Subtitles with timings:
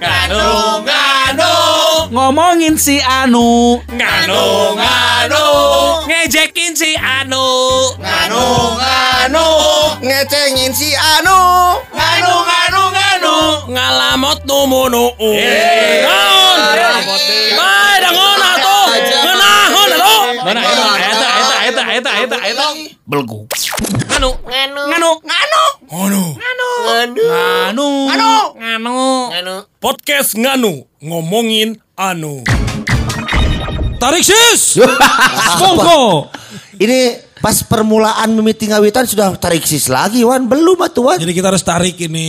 [0.00, 1.52] Nganu, nganu,
[2.10, 3.78] Ngomongin si Anu.
[3.86, 4.42] nganu,
[4.78, 5.44] nganu,
[6.10, 7.46] ngejekin si Anu,
[8.02, 8.42] nganu,
[8.78, 9.46] nganu,
[10.02, 11.38] Ngecengin si Anu.
[11.94, 13.34] nganu, nganu, nganu,
[13.70, 15.04] ngalamot numunu.
[16.02, 16.58] Naon?
[17.58, 18.86] Bae dangon atuh.
[19.22, 20.22] Ngeunahon atuh.
[20.44, 20.60] Mana
[20.98, 21.13] eta
[21.94, 22.66] eta eta eta eta eta eta
[23.06, 23.46] belgu.
[24.10, 27.88] Nganu, nganu, nganu, nganu, nganu, nganu,
[28.58, 28.98] nganu,
[29.30, 29.54] nganu.
[29.78, 32.42] Podcast nganu ngomongin anu.
[34.02, 34.82] Tarik sis.
[35.62, 36.28] Monggo.
[36.74, 40.50] Ini pas permulaan mimiti ngawitan sudah tarik sis lagi Wan.
[40.50, 41.22] Belum atuh Wan.
[41.22, 42.28] Jadi kita harus tarik ini.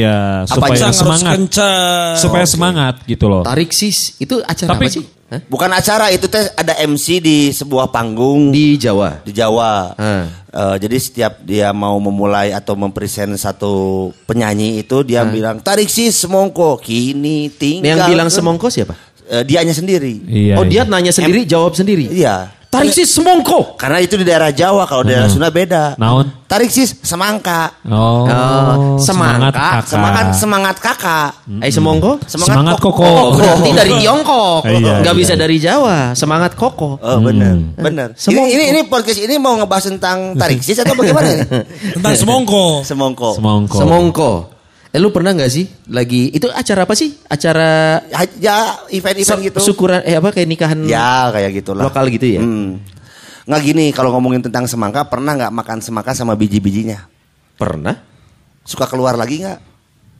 [0.00, 1.36] Iya, supaya semangat.
[1.36, 2.16] kencang.
[2.16, 3.44] Supaya semangat gitu loh.
[3.44, 5.04] Tarik sis, itu acara Tapi- apa sih?
[5.32, 5.40] Hah?
[5.48, 9.24] Bukan acara itu teh ada MC di sebuah panggung di, Di Jawa.
[9.24, 9.96] Jawa.
[9.96, 10.24] Ah.
[10.52, 16.12] Eh, jadi setiap dia mau memulai atau mempresent satu penyanyi itu dia bilang tarik sis
[16.12, 17.96] semongko kini tinggal.
[17.96, 18.92] Yang bilang semongko siapa?
[19.32, 20.20] Eh, dianya sendiri.
[20.28, 20.60] Iya.
[20.60, 20.92] oh dia iya.
[20.92, 22.12] nanya sendiri, jawab sendiri.
[22.12, 22.52] Iya.
[22.72, 23.76] Tarik sis semongko.
[23.76, 25.36] Karena itu di daerah Jawa, kalau di daerah Hmm.
[25.36, 25.92] Sunda beda.
[26.00, 26.24] Naon?
[26.48, 27.68] Tarik sis semangka.
[27.84, 28.24] Oh,
[28.96, 29.84] semangat semangka, kakak.
[29.84, 31.30] Semangat semangat kakak.
[31.60, 32.16] Eh semongko?
[32.24, 33.04] Semangat koko.
[33.04, 34.64] Oh, berarti dari Tiongkok.
[34.64, 35.20] Iya, Nggak iya.
[35.20, 36.16] bisa dari Jawa.
[36.16, 36.96] Semangat koko.
[36.96, 38.08] Oh benar, benar.
[38.12, 38.48] Ini, Semongko.
[38.48, 41.44] ini ini podcast ini mau ngebahas tentang tarik sis atau bagaimana ini?
[41.92, 42.88] Tentang semongko.
[42.88, 43.28] Semongko.
[43.36, 43.76] Semongko.
[43.76, 44.30] Semongko.
[44.92, 47.16] Eh lu pernah nggak sih lagi itu acara apa sih?
[47.24, 48.56] Acara Ha- Ya
[48.88, 49.58] event-event gitu.
[49.62, 51.88] syukuran eh apa kayak nikahan Ya kayak gitulah.
[51.88, 52.40] lokal gitu ya?
[52.40, 52.76] Hmm.
[53.42, 57.08] Nggak gini kalau ngomongin tentang semangka pernah nggak makan semangka sama biji-bijinya?
[57.56, 57.96] Pernah?
[58.62, 59.72] Suka keluar lagi nggak?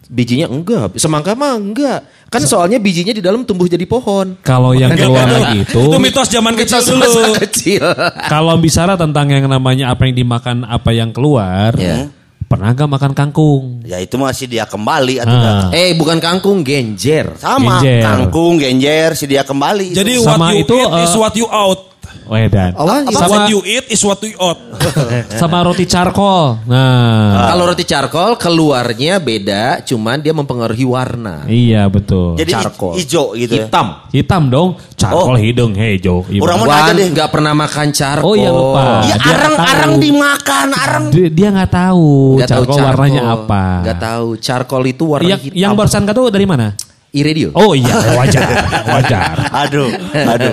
[0.09, 2.05] Bijinya enggak, semangka mah enggak.
[2.27, 4.37] Kan soalnya bijinya di dalam tumbuh jadi pohon.
[4.41, 7.33] Kalau yang keluar itu- lagi itu, Itu mitos zaman kecil Mitos dulu.
[7.39, 7.85] kecil.
[8.27, 12.09] kalau bicara tentang yang namanya apa yang dimakan, apa yang keluar, Ya.
[12.53, 13.81] Pernah gak makan kangkung?
[13.83, 15.73] Ya itu masih dia kembali atau Ah.
[15.73, 17.33] eh bukan kangkung, genjer.
[17.41, 18.05] Sama Genjer.
[18.05, 19.97] kangkung, genjer, si dia kembali.
[19.97, 21.92] Jadi Sama what you itu, eat is eh, what you out.
[22.33, 23.05] Oh dan Apa?
[23.05, 24.57] Apa Sama- what you eat is what you out.
[25.41, 26.57] sama roti charcoal.
[26.65, 31.45] Nah, Kalau roti charcoal keluarnya beda, cuman dia mempengaruhi warna.
[31.45, 32.41] iya betul.
[32.41, 32.97] Jadi charcoal.
[32.97, 33.69] hijau gitu ya.
[33.69, 33.87] Hitam.
[34.09, 36.25] Hitam dong, charcoal hidung hijau.
[36.25, 37.09] Iya, Orang mau deh.
[37.13, 38.25] nggak pernah makan charcoal.
[38.25, 38.81] Oh iya lupa.
[39.03, 39.69] Ya Dia nggak arang tahu.
[39.69, 41.05] arang dimakan, arang.
[41.13, 42.09] dia, dia nggak tahu
[42.41, 43.65] Nggak tahu charcoal warnanya apa.
[43.85, 44.27] Nggak tahu.
[44.39, 45.61] Charcoal itu warna Yang, hitam.
[45.61, 46.69] yang barusan kata dari mana?
[47.13, 47.53] Iradio.
[47.53, 48.49] Oh iya, wajar,
[48.89, 49.37] wajar.
[49.69, 50.53] Aduh, aduh.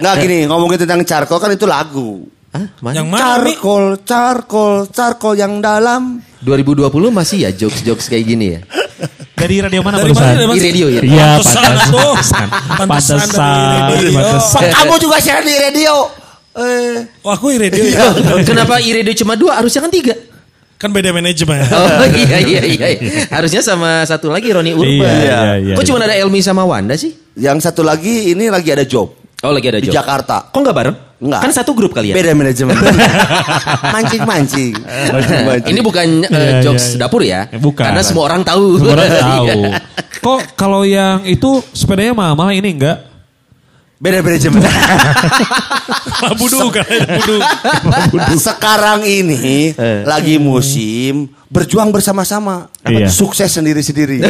[0.00, 2.24] Nggak gini, ngomongin tentang charcoal kan itu lagu.
[2.50, 2.72] Hah?
[2.80, 2.94] Mana?
[2.96, 3.20] Yang mana?
[3.20, 6.24] Charcoal, charcoal, charcoal yang dalam.
[6.40, 8.60] 2020 masih ya jokes-jokes kayak gini ya?
[9.34, 10.24] Dari radio mana Dari barusan?
[10.24, 10.58] mana, dari?
[10.62, 11.00] Iradio ya?
[11.02, 12.46] Iya, Pantesan pantesan.
[12.78, 13.18] Pantesan.
[13.28, 14.72] Pantesan radio.
[14.72, 15.94] kamu juga share di radio.
[16.54, 18.08] Eh, Oh, aku radio ya.
[18.40, 19.58] Kenapa Iradio cuma dua?
[19.58, 20.14] Harusnya kan tiga.
[20.74, 21.64] Kan beda manajemen.
[21.72, 22.86] Oh iya iya iya.
[23.28, 25.00] Harusnya sama satu lagi Roni Urban.
[25.00, 25.74] Iya, iya, iya.
[25.74, 27.14] Kok cuma ada Elmi sama Wanda sih?
[27.34, 29.10] yang satu lagi ini lagi ada job
[29.42, 30.00] Oh lagi ada di job.
[30.00, 30.48] Jakarta.
[30.48, 30.96] Kok nggak bareng?
[31.20, 31.40] Nggak.
[31.44, 32.16] Kan satu grup kali ya?
[32.16, 32.72] Beda manajemen.
[33.94, 34.72] Mancing-mancing.
[35.68, 36.98] Ini bukan uh, Iya, jokes iya.
[36.98, 37.40] dapur ya?
[37.52, 37.84] Eh, bukan.
[37.84, 38.80] Karena semua orang tahu.
[38.80, 39.44] Semua orang tahu.
[39.44, 39.54] Iya.
[40.24, 43.13] Kok kalau yang itu sepedanya mah malah ini enggak?
[43.98, 44.60] Beda manajemen.
[46.36, 46.84] Budu kan.
[48.36, 49.72] Sekarang ini
[50.04, 52.66] lagi musim berjuang bersama-sama.
[52.82, 53.06] Iya.
[53.06, 54.18] Sukses sendiri-sendiri.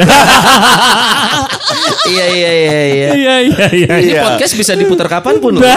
[2.13, 2.81] iya iya iya iya.
[3.17, 3.93] Iya iya iya.
[3.97, 4.23] Ini Iya.
[4.29, 5.13] podcast bisa diputar loh.
[5.17, 5.77] Kapan pun, iya.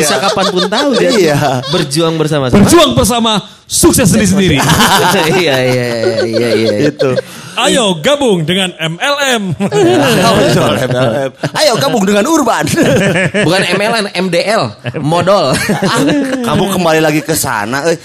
[0.00, 1.10] bisa kapan pun tahu dia.
[1.12, 1.38] Iya.
[1.68, 2.64] Berjuang bersama-sama.
[2.64, 3.32] Berjuang bersama
[3.68, 4.56] sukses sendiri sendiri.
[5.36, 5.86] iya iya iya
[6.24, 6.72] iya iya.
[6.88, 7.12] Itu.
[7.52, 9.42] Ayo gabung dengan MLM.
[9.60, 11.30] MLM.
[11.60, 12.64] Ayo gabung dengan Urban.
[13.46, 14.62] Bukan MLN, MDL,
[15.00, 15.52] modal.
[15.84, 16.00] Ah,
[16.40, 17.84] kamu kembali lagi ke sana.
[17.88, 17.98] Eh,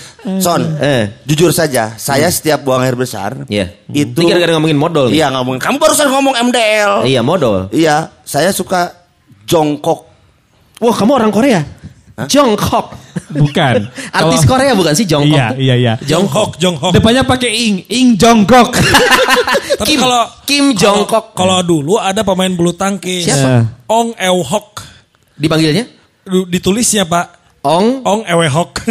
[0.43, 1.23] Son, Eh.
[1.23, 3.71] jujur saja, saya setiap buang air besar, Iya.
[3.87, 5.07] itu Ini gara-gara ngomongin modal.
[5.07, 5.63] Iya ngomong.
[5.63, 7.07] Kamu barusan ngomong MDL.
[7.07, 7.71] Iya modal.
[7.71, 8.91] Iya, saya suka
[9.47, 10.03] jongkok.
[10.77, 11.63] Wah kamu orang Korea?
[12.25, 12.97] Jongkok.
[13.29, 13.93] Bukan.
[14.17, 15.37] Artis Kalau- Korea bukan sih Jongkok?
[15.37, 15.93] Iya iya iya.
[16.01, 16.89] Jonghok, Jonghok.
[16.89, 18.73] Depannya pakai ing, ing jongkok.
[19.79, 21.37] Tapi Kim, kalau Kim Jongkok.
[21.37, 23.29] kalau dulu ada pemain bulu tangkis.
[23.29, 23.85] Siapa?
[23.85, 24.81] Ong Ewhok.
[25.37, 25.85] Dipanggilnya?
[26.23, 27.37] Du- Ditulisnya Pak.
[27.61, 28.01] Ong.
[28.01, 28.81] Ong Ewehok.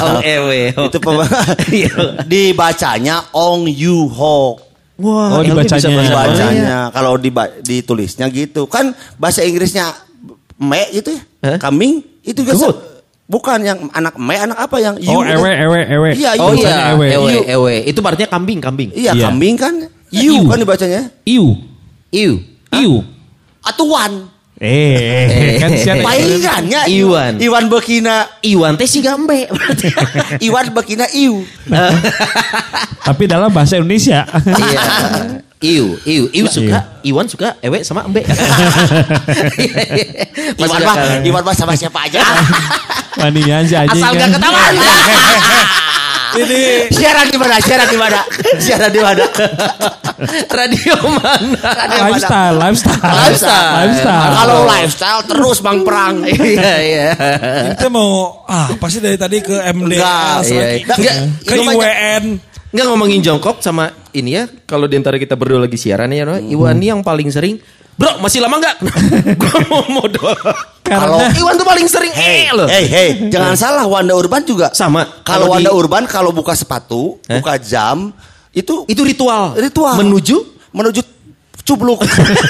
[0.00, 0.72] Ong Ewe.
[0.72, 1.30] Itu pem-
[1.70, 1.94] Iya.
[2.24, 4.58] dibacanya Ong Yu Ho.
[4.94, 5.90] Wah, Oh, Elmi dibacanya.
[5.90, 6.06] bisa.
[6.06, 8.66] Dibacanya kalau diba- ditulisnya gitu.
[8.66, 9.90] Kan bahasa Inggrisnya
[10.64, 11.22] me gitu ya.
[11.44, 11.58] Hah?
[11.60, 12.72] Kambing itu juga
[13.24, 15.12] bukan yang anak me anak apa yang yu.
[15.12, 16.10] Oh ewe ewe ewe.
[16.16, 17.06] Iya, Oh iya, Ewe.
[17.12, 17.74] ewe, ewe.
[17.84, 18.90] Itu artinya kambing, kambing.
[18.92, 19.28] Iya, Iya.
[19.28, 19.74] kambing kan
[20.08, 20.48] Iu.
[20.48, 21.08] kan dibacanya.
[21.24, 21.56] Iu.
[22.08, 22.40] Iu.
[22.72, 22.94] Iu.
[23.60, 24.32] Atuan.
[24.54, 26.06] Eh, kan siapa?
[26.06, 27.42] Paingannya Iwan.
[27.42, 28.24] Iwan Bekina.
[28.40, 29.50] Iwan teh sih gambe.
[30.46, 31.42] Iwan Bekina Iu.
[33.04, 34.24] Tapi dalam bahasa Indonesia.
[34.46, 34.80] Iya.
[35.64, 38.20] Iu, iu, iu suka, Iwan suka ewe sama embe.
[40.60, 42.20] Iwan mah, Iwan mah sama siapa aja.
[43.20, 44.20] Manian si anjing Asal kan.
[44.20, 44.72] gak ketahuan.
[46.34, 47.62] Ini Siaran di mana?
[47.62, 48.20] Siaran di mana?
[48.58, 49.22] Siaran di mana?
[50.50, 51.70] Radio mana?
[52.10, 52.98] Lifestyle, lifestyle.
[52.98, 53.72] Lifestyle.
[53.78, 54.32] Lifestyle.
[54.34, 56.26] Kalau lifestyle terus Bang Perang.
[56.26, 57.08] Iya, iya.
[57.70, 60.82] kita mau ah pasti dari tadi ke MDS Enggak, iya, iya.
[60.82, 62.24] ke, Enggak, ke banyak- IWN.
[62.74, 64.44] Nggak ngomongin jongkok sama ini ya.
[64.64, 67.58] Kalau di antara kita berdua lagi siaran ya, no, Iwan ini yang paling sering.
[67.94, 68.76] Bro, masih lama nggak?
[69.40, 70.34] Gue mau modal.
[70.82, 72.66] Kalau Iwan tuh paling sering eh loh.
[72.66, 75.06] Hey, hey, jangan salah Wanda Urban juga Sama.
[75.22, 77.38] Kalau Kalau Wanda di- Urban kalau buka sepatu, Eh?
[77.38, 78.10] buka jam,
[78.50, 79.54] itu Itu ritual.
[79.54, 81.00] ritual Menuju menuju
[81.64, 82.04] cubluk.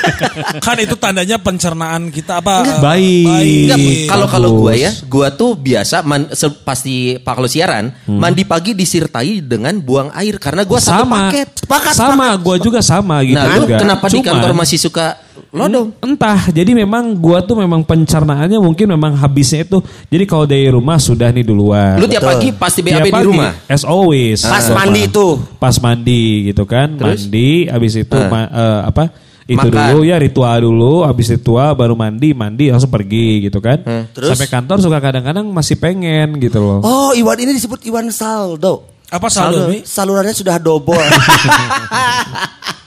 [0.65, 2.55] Kan itu tandanya pencernaan kita apa?
[2.61, 2.75] Enggak.
[2.75, 3.27] eh, Baik.
[3.65, 8.43] Enggak, kalau kalau gue ya, gue tuh biasa man, se- pasti pak kalau siaran mandi
[8.43, 11.31] pagi disertai dengan buang air karena gue satu sama.
[11.31, 11.49] paket.
[11.93, 13.77] sama, gua juga sama gitu Nah, juga.
[13.79, 15.07] kenapa di Cuman, kantor masih suka
[15.51, 15.91] lodong?
[15.99, 19.79] Entah, jadi memang gua tuh memang pencernaannya mungkin memang habisnya itu.
[20.07, 21.99] Jadi kalau dari rumah sudah nih duluan.
[21.99, 23.51] Lu tiap pagi pasti BAB Tiap di pagi, rumah.
[23.67, 24.41] As always.
[24.41, 24.77] Pas Rumah.
[24.81, 25.33] mandi tuh.
[25.57, 26.89] Pas mandi gitu kan.
[26.95, 27.27] Terus?
[27.27, 28.29] Mandi, habis itu Ah.
[28.29, 29.05] ma- eh, apa?
[29.45, 29.77] Itu Makan.
[29.93, 33.77] dulu ya ritual dulu, habis ritual baru mandi, mandi langsung pergi gitu kan.
[34.17, 34.33] Terus?
[34.33, 36.81] Sampai kantor suka kadang-kadang masih pengen gitu loh.
[36.81, 38.89] Oh, Iwan ini disebut Iwan Saldo.
[39.13, 39.85] Apa saldo, Mi?
[39.85, 40.97] Salurannya sudah double.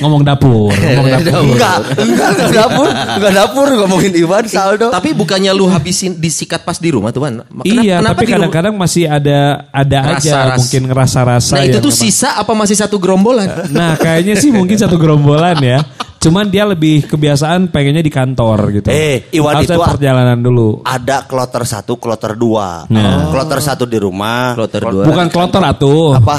[0.00, 1.44] Ngomong dapur, ngomong dapur.
[1.46, 4.88] enggak, enggak, enggak dapur, enggak dapur ngomongin Iwan Saldo.
[4.88, 7.22] Tapi bukannya lu habisin disikat pas di rumah tuh?
[7.22, 10.56] Kenapa- iya, kenapa tapi kadang-kadang masih ada ada aja Rasa-rasa.
[10.56, 13.48] mungkin ngerasa-rasa Nah, itu yang tuh memang- sisa apa masih satu gerombolan?
[13.70, 15.78] Nah, kayaknya sih mungkin satu gerombolan ya.
[16.20, 18.86] Cuman dia lebih kebiasaan pengennya di kantor gitu.
[18.86, 20.84] Eh, Iwan Harusnya itu- perjalanan dulu.
[20.84, 22.84] Ada kloter satu, kloter dua.
[22.86, 23.32] Nah.
[23.32, 24.52] Kloter satu di rumah.
[24.52, 25.04] Kloter klot- dua.
[25.08, 26.12] Bukan kloter atuh.
[26.14, 26.36] Apa?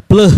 [0.00, 0.30] Pleh.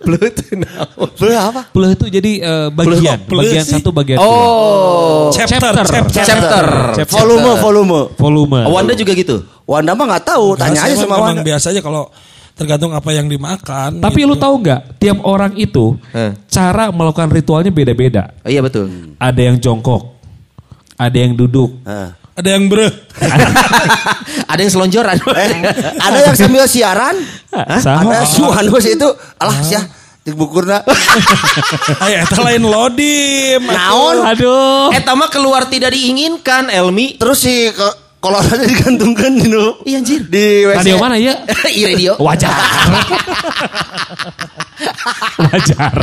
[0.00, 1.08] Blut naon?
[1.14, 1.60] Bleh apa?
[1.68, 3.78] Pleh itu jadi eh, bagian, Pleh bagian sih.
[3.78, 4.26] satu bagian dua.
[4.26, 5.86] Oh, Chapter, Chapter.
[5.86, 6.22] chapter.
[6.24, 6.66] chapter.
[6.98, 7.14] Chapter.
[7.14, 7.98] Volume, volume.
[8.14, 8.58] Volume.
[8.64, 9.42] Wanda juga gitu.
[9.64, 11.42] Wanda mah nggak tahu, tanya aja sama Wanda.
[11.42, 12.08] biasa aja kalau
[12.58, 14.02] tergantung apa yang dimakan.
[14.02, 14.28] Tapi gitu.
[14.28, 16.34] lu tahu nggak, tiap orang itu Eh.
[16.46, 18.34] cara melakukan ritualnya beda-beda.
[18.42, 19.14] Oh, iya betul.
[19.16, 20.18] Ada yang jongkok,
[20.94, 22.18] ada yang duduk, Nah.
[22.34, 22.90] ada yang bre.
[24.50, 25.16] Ada yang selonjoran.
[25.38, 25.50] Eh,
[25.98, 27.14] ada yang sambil siaran,
[27.78, 28.10] Sama.
[28.10, 29.76] ada suhan bos itu, alah sih
[30.20, 30.80] di bukurna.
[32.04, 33.60] Ayo, eta lain lodim.
[33.62, 34.24] Naon?
[34.24, 34.88] Aduh.
[34.90, 37.16] Eh, tama keluar tidak diinginkan, Elmi.
[37.16, 39.78] Terus si ke- kolornya digantungkan di nu.
[39.86, 40.20] Iya, anjir.
[40.26, 40.76] Di WC.
[40.82, 41.34] Radio mana ya?
[41.78, 42.12] Iya radio.
[42.18, 42.54] Wajar.
[45.38, 45.94] Wajar.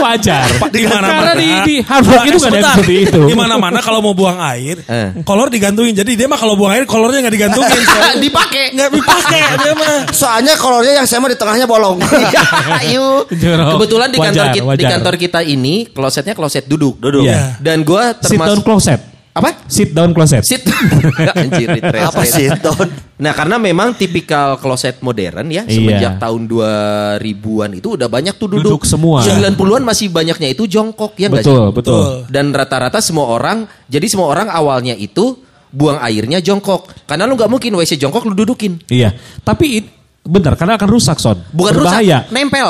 [0.00, 0.46] Wajar.
[0.68, 1.32] Di mana-mana.
[1.32, 3.20] Karena di, di Harvard itu nggak ada seperti itu.
[3.28, 5.24] Di mana-mana kalau mau buang air, Eh.
[5.24, 5.96] kolor digantungin.
[5.96, 7.80] Jadi dia mah kalau buang air kolornya nggak digantungin.
[8.24, 8.76] Dipakai.
[8.76, 9.96] Nggak dipakai dia mah.
[10.12, 12.00] Soalnya kolornya yang saya mah di tengahnya bolong.
[12.96, 13.32] Yuk.
[13.32, 13.68] Jorok.
[13.80, 17.00] Kebetulan di kantor Wajar, kita, di kantor kita ini klosetnya kloset duduk.
[17.00, 17.24] Duduk.
[17.24, 17.56] Iya.
[17.60, 19.11] Dan Sit down termasuk closet.
[19.32, 19.64] Apa?
[19.64, 20.44] Sit down closet.
[20.44, 20.60] Sit.
[21.40, 21.80] Anjir.
[21.80, 22.84] Apa sih, Don?
[23.16, 25.72] Nah, karena memang tipikal kloset modern ya, Iya.
[25.72, 28.76] semenjak tahun 2000-an itu udah banyak tuh duduk.
[28.76, 29.24] Duduk semua.
[29.24, 31.74] 90-an masih banyaknya itu jongkok ya Betul, sih?
[31.80, 32.04] betul.
[32.28, 35.40] Dan rata-rata semua orang, jadi semua orang awalnya itu
[35.72, 36.92] buang airnya jongkok.
[37.08, 38.84] Karena lu nggak mungkin WC jongkok lu dudukin.
[38.92, 39.16] Iya.
[39.40, 39.92] Tapi it-
[40.22, 41.34] bentar karena akan rusak son.
[41.50, 42.22] Bukan Berbahaya.
[42.22, 42.68] rusak, nempel.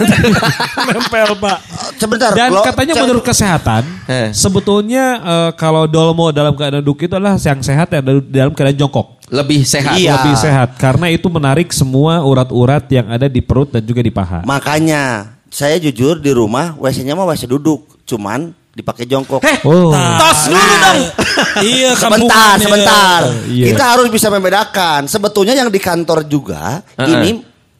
[0.90, 1.58] Nempel pak.
[1.96, 2.30] Sebentar.
[2.32, 4.28] Dan kalau- katanya ce- menurut kesehatan, Eh.
[4.32, 9.20] sebetulnya eh, kalau dolmo dalam keadaan duduk itu adalah yang sehat ya dalam keadaan jongkok.
[9.28, 9.94] Lebih sehat.
[9.94, 10.18] Iya.
[10.18, 14.42] Lebih sehat karena itu menarik semua urat-urat yang ada di perut dan juga di paha.
[14.42, 19.42] Makanya saya jujur di rumah WC-nya mah WC duduk, cuman dipakai jongkok.
[19.42, 19.90] Heh, Oh.
[20.16, 21.00] tos dulu dong.
[21.60, 23.20] Iya Sebentar, sebentar.
[23.44, 23.66] Iya.
[23.72, 25.04] Kita harus bisa membedakan.
[25.04, 27.10] Sebetulnya yang di kantor juga Heeh.
[27.10, 27.30] ini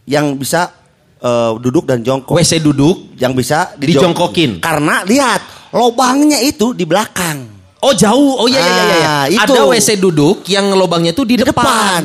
[0.05, 0.71] yang bisa
[1.17, 2.33] eh, duduk dan jongkok.
[2.33, 3.13] WC duduk.
[3.15, 4.51] yang bisa dijong- Dijongkokin.
[4.59, 7.45] Karena lihat lobangnya itu di belakang.
[7.81, 8.37] Oh jauh.
[8.37, 8.85] Oh iya iya iya.
[8.85, 9.09] iya.
[9.11, 9.53] Ah, itu.
[9.53, 11.65] Ada WC duduk yang lubangnya tuh di, Di depan.
[11.65, 12.03] depan.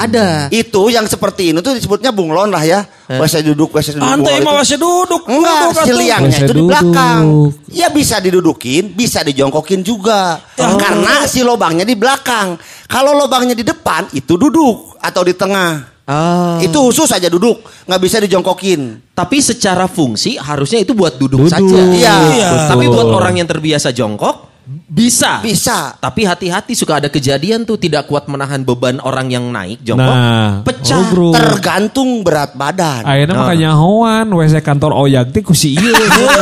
[0.00, 0.48] Ada.
[0.48, 2.80] Itu yang seperti ini tuh disebutnya bunglon lah ya.
[3.10, 4.08] WC duduk, WC duduk.
[4.08, 4.60] Antai mah itu.
[4.64, 5.22] masih duduk.
[5.28, 7.22] Enggak, Duduk, si liangnya itu di belakang.
[7.68, 10.40] Ya bisa didudukin, bisa dijongkokin juga.
[10.56, 10.80] Oh.
[10.80, 12.56] Karena si lobangnya di belakang.
[12.88, 16.02] Kalau lobangnya di depan itu duduk atau di tengah.
[16.10, 16.58] Ah.
[16.58, 19.14] Itu khusus saja duduk, nggak bisa dijongkokin.
[19.14, 21.54] Tapi secara fungsi harusnya itu buat duduk, Duduk.
[21.54, 21.78] saja.
[21.94, 22.16] Iya.
[22.34, 22.50] Iya.
[22.66, 25.42] Tapi buat orang yang terbiasa jongkok, Bisa.
[25.42, 25.98] Bisa.
[25.98, 30.14] Tapi hati-hati suka ada kejadian tuh tidak kuat menahan beban orang yang naik jongkok.
[30.14, 30.94] Nah, pecah.
[30.94, 31.28] oh, bro.
[31.34, 33.02] Tergantung berat badan.
[33.02, 35.90] Ayeuna mah kanyahoan WC kantor Oyag teh ku si ieu.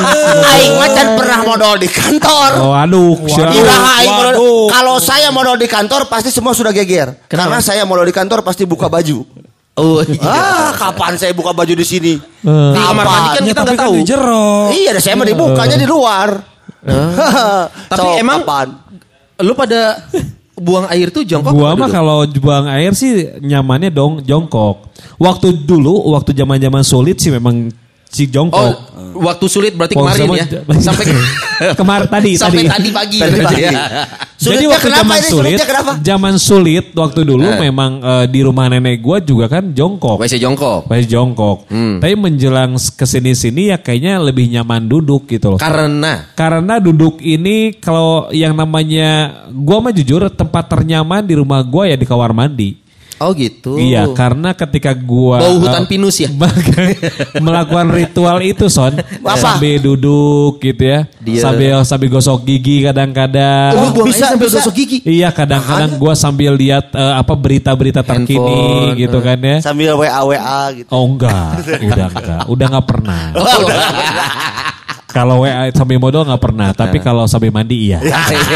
[0.52, 2.50] Aing mah can pernah modal di kantor.
[2.60, 4.68] Oh aduh, Waduh.
[4.68, 7.24] Kalau saya modal di kantor pasti semua sudah geger.
[7.32, 9.24] Karena saya modal di kantor pasti buka baju.
[9.78, 10.18] Oh iya.
[10.26, 12.18] Ah, kapan saya buka baju di sini?
[12.18, 12.72] Eh.
[12.74, 13.94] Di kamar mandi kan Ya, kita nggak kan tahu.
[13.94, 14.50] di jero.
[14.74, 16.57] Iya, saya mah dibukanya di luar.
[17.90, 18.68] Tapi So, emang kapan?
[19.38, 20.02] lu pada
[20.58, 21.54] buang air tuh jongkok?
[21.54, 24.90] Gua mah kalau buang air sih nyamannya dong jongkok.
[25.18, 27.70] Waktu dulu, waktu zaman-zaman sulit sih memang
[28.08, 28.72] si Oh, jongkok.
[29.20, 30.60] waktu sulit berarti Waktu kemarin ya.
[30.86, 31.04] Sampai
[31.74, 32.68] kemarin tadi sampai tadi.
[32.70, 33.18] tadi pagi.
[33.18, 33.62] Tadi pagi.
[33.62, 33.72] Iya.
[34.38, 35.28] Jadi Sulitnya waktu kenapa zaman ini?
[35.28, 35.92] sulit, kenapa?
[35.98, 37.58] zaman sulit waktu dulu Eh.
[37.60, 40.16] memang eh, di rumah nenek gua juga kan jongkok.
[40.16, 40.86] WC jongkok.
[40.86, 41.58] WC jongkok.
[41.66, 41.98] Hmm.
[41.98, 45.58] Tapi menjelang ke sini sini ya kayaknya lebih nyaman duduk gitu loh.
[45.58, 51.90] Karena Karena duduk ini kalau yang namanya gua mah jujur tempat ternyaman di rumah gua
[51.90, 52.87] ya di kamar mandi.
[53.18, 53.74] Oh gitu.
[53.74, 56.30] Iya, karena ketika gua Bau hutan eh, pinus ya?
[57.44, 59.34] melakukan ritual itu son, Apa?
[59.34, 63.74] sambil duduk gitu ya, Dia- sambil sambil gosok gigi kadang-kadang.
[63.74, 64.62] Buang bisa, sambil bisa.
[64.62, 64.98] gosok gigi.
[65.02, 69.56] Iya, kadang-kadang gua sambil lihat eh, apa berita-berita terkini Handphone, gitu kan ya.
[69.66, 70.88] Sambil WA WA gitu.
[70.94, 73.22] Oh enggak, udah enggak, udah enggak pernah.
[73.34, 73.78] Oh, udah.
[75.18, 77.98] Kalau WA sambil modal enggak pernah, tapi kalau sambil mandi iya.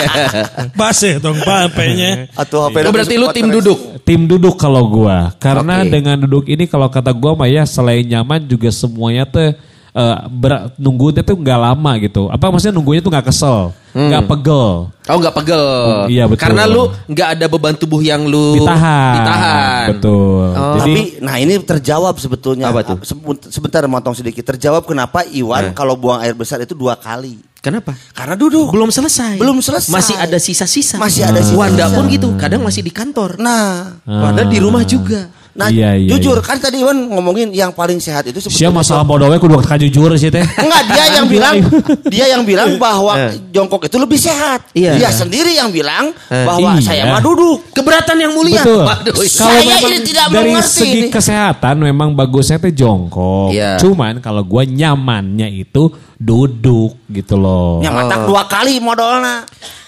[0.78, 2.30] Base dong HP-nya.
[2.38, 3.78] Atau HP Oh, berarti lu tim duduk.
[4.06, 5.90] Tim duduk kalau gua, karena Oke.
[5.90, 9.58] dengan duduk ini kalau kata gua mah ya selain nyaman juga semuanya tuh
[9.92, 12.26] eh, ber- nunggunya tuh nggak lama gitu.
[12.26, 15.64] Apa maksudnya nunggunya tuh nggak kesel, nggak pegel, Oh nggak pegel.
[16.08, 16.42] iya, betul.
[16.42, 19.14] Karena lu nggak ada beban tubuh yang lu ditahan.
[19.14, 19.84] Ditahan.
[19.92, 20.44] Betul.
[20.52, 20.74] Oh.
[20.78, 22.68] Jadi Tapi nah ini terjawab sebetulnya.
[22.68, 22.96] Apa tuh?
[23.02, 24.42] Sebut- Sebentar motong sedikit.
[24.46, 27.36] Terjawab kenapa Iwan kalau buang air besar itu dua kali.
[27.62, 27.94] Kenapa?
[28.10, 28.74] Karena duduk.
[28.74, 29.38] Belum selesai.
[29.38, 29.86] Belum selesai.
[29.86, 30.98] Masih ada sisa-sisa.
[30.98, 31.54] Masih ada sisa-sisa.
[31.54, 32.34] Wanda pun gitu.
[32.34, 33.38] Kadang masih di kantor.
[33.38, 35.30] Nah, Wanda di rumah juga.
[35.52, 36.44] Nah Iya, iya, jujur iya.
[36.44, 40.40] kan tadi Iwan ngomongin yang paling sehat itu Siapa masalah bodohnya kudu jujur sih teh.
[40.40, 41.54] Enggak, dia yang bilang
[42.08, 43.36] dia yang bilang bahwa Eh.
[43.50, 44.72] jongkok itu lebih sehat.
[44.72, 44.96] Iya.
[44.96, 46.46] Dia sendiri yang bilang Eh.
[46.48, 46.82] bahwa Iya.
[46.82, 47.68] saya mah duduk.
[47.70, 48.64] Keberatan yang mulia.
[48.64, 48.84] Betul.
[48.84, 49.12] Waduh.
[49.12, 51.10] Kalau Saya ini tidak dari mengerti segi ini.
[51.12, 53.52] kesehatan memang bagusnya tuh jongkok.
[53.52, 53.76] Iya.
[53.76, 55.92] Cuman kalau gua nyamannya itu
[56.22, 57.82] duduk gitu loh.
[57.82, 59.42] Yang matak dua kali modalnya.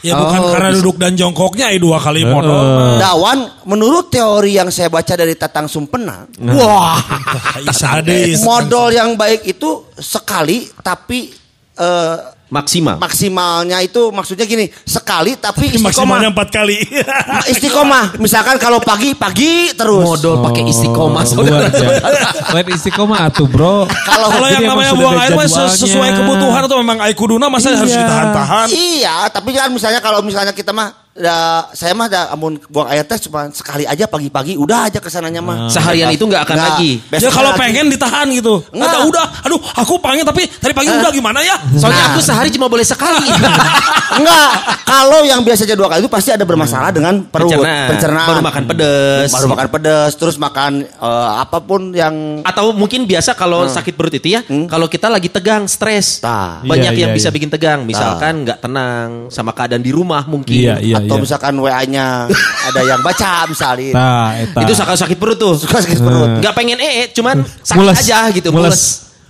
[0.05, 0.76] Ya bukan Oh, karena bisa.
[0.83, 2.61] duduk dan jongkoknya eh, dua kali modal.
[2.61, 3.00] eh.
[3.00, 7.00] Dawan, menurut teori yang saya baca dari Tatang Sumpena, wah,
[7.64, 8.05] Isa
[8.45, 11.33] modal yang baik itu sekali tapi
[11.73, 12.17] eh,
[12.54, 12.96] Maksimal.
[12.96, 16.30] maksimalnya itu maksudnya gini, sekali tapi Maksimalnya istiqomah.
[16.30, 16.78] empat kali.
[17.26, 18.04] Ma- Istiqomah.
[18.16, 20.06] Misalkan kalau pagi pagi terus.
[20.06, 21.20] Modal pakai istiqomah.
[21.20, 21.66] Oh, saudara.
[21.66, 23.90] buat- Buat istiqomah atuh bro.
[23.90, 28.00] Kalau yang namanya buang air mah sesuai kebutuhan atau memang air kuduna masa harus Iya.
[28.00, 28.66] ditahan-tahan.
[28.70, 33.06] Iya, tapi kan misalnya kalau misalnya kita mah da, saya mah da, amun buang air
[33.06, 35.71] teh cuma sekali aja pagi-pagi udah aja ke sananya mah.
[35.71, 36.90] Seharian itu nggak akan Nggak, lagi.
[37.14, 37.61] Ya kalau lagi.
[37.62, 38.66] pengen ditahan gitu.
[38.68, 38.90] Nggak.
[38.90, 41.54] Ada udah, aduh aku pengen tapi tadi pagi udah gimana ya?
[41.78, 43.30] Soalnya aku sehari cuma boleh sekali.
[44.18, 44.50] Enggak,
[44.87, 47.88] kalau yang biasanya dua kali itu pasti ada bermasalah dengan perut, Pencernaan.
[47.90, 48.28] pencernaan.
[48.30, 49.30] Baru makan pedes.
[49.33, 54.14] Baru makan pedas, terus makan eh, apa pun yang Atau mungkin biasa kalau sakit perut
[54.14, 56.18] itu ya, kalau kita lagi tegang, stres.
[56.18, 56.62] Tah.
[56.62, 57.35] Banyak Iya, yang iya, bisa iya.
[57.35, 57.80] bikin tegang.
[57.83, 60.52] Misalkan nggak tenang sama keadaan di rumah mungkin.
[60.52, 61.23] Iya iya atau iya.
[61.23, 62.26] misalkan WA-nya
[62.73, 63.92] ada yang baca misalnya.
[63.92, 64.61] Nah, eta.
[64.64, 65.54] Itu sakit sakit perut tuh.
[65.61, 66.40] Suka sakit perut.
[66.40, 68.49] Nggak pengen ee, cuman sakit aja gitu.
[68.50, 68.73] Mules.
[68.73, 68.82] Mules.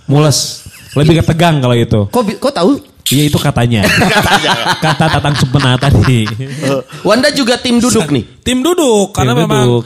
[0.07, 0.39] Mules.
[0.95, 2.07] Lebih ke tegang kalau itu.
[2.07, 2.79] Kok kok tahu?
[3.05, 3.85] Iya itu katanya.
[4.83, 6.25] Kata Tatang Sempena tadi.
[7.07, 8.23] Wanda juga tim duduk nih.
[8.41, 9.83] Tim duduk karena Tim memang duduk.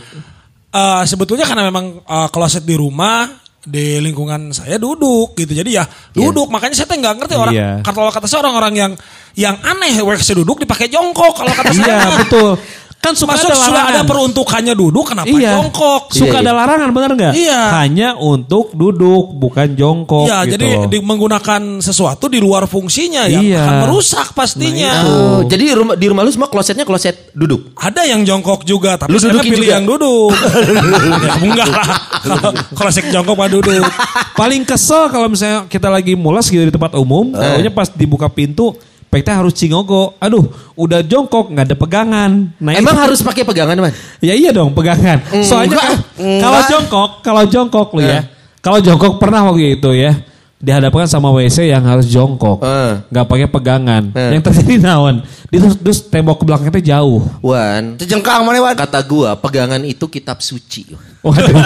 [0.72, 3.28] eh, sebetulnya karena memang eh, kloset di rumah
[3.60, 7.70] di lingkungan saya duduk gitu jadi ya duduk makanya saya teh nggak ngerti orang Iya.
[7.84, 8.92] kalau kata saya orang-orang yang
[9.36, 12.18] yang aneh WC duduk dipakai jongkok kalau kata saya Iya mah.
[12.24, 12.50] betul.
[13.00, 15.56] Kan suka Masuk ada sudah ada peruntukannya duduk kenapa Iya.
[15.56, 16.60] jongkok Suka Iya, ada iya.
[16.60, 17.34] larangan benar nggak?
[17.34, 17.62] Iya.
[17.80, 20.28] Hanya untuk duduk bukan jongkok.
[20.28, 23.64] Iya, gitu jadi di- menggunakan sesuatu di luar fungsinya yang Iya.
[23.64, 24.92] akan merusak pastinya.
[25.02, 27.72] Oh, jadi di rumah, di rumah lu semua klosetnya kloset duduk.
[27.74, 29.74] Ada yang jongkok juga, tapi Lu saya pilih juga?
[29.74, 30.36] yang duduk.
[31.24, 31.88] ya, enggak lah.
[32.92, 33.86] Saya jongkok mah duduk.
[34.34, 37.40] Paling kesel kalau misalnya kita lagi mulas gitu di tempat umum, Eh.
[37.40, 38.76] pokoknya pas dibuka pintu,
[39.10, 40.14] Pekta harus cingogo.
[40.18, 42.32] Aduh, udah jongkok nggak ada pegangan.
[42.62, 43.90] Nah, Emang itu- harus pakai pegangan, Man?
[44.22, 45.18] Ya iya dong pegangan.
[45.42, 45.94] Soalnya kan,
[46.38, 48.22] kalau jongkok, kalau jongkok lu ya.
[48.62, 50.14] Kalau jongkok pernah waktu itu ya
[50.60, 53.00] dihadapkan sama WC yang harus jongkok, Eh.
[53.08, 54.12] nggak pakai pegangan.
[54.12, 54.36] Eh.
[54.36, 55.24] Yang terjadi naon?
[55.48, 57.24] Dia terus, terus tembok ke belakangnya jauh.
[57.40, 58.76] Wan, Sejengkang mana Wan?
[58.76, 60.92] kata gua pegangan itu kitab suci.
[61.24, 61.50] Waduh.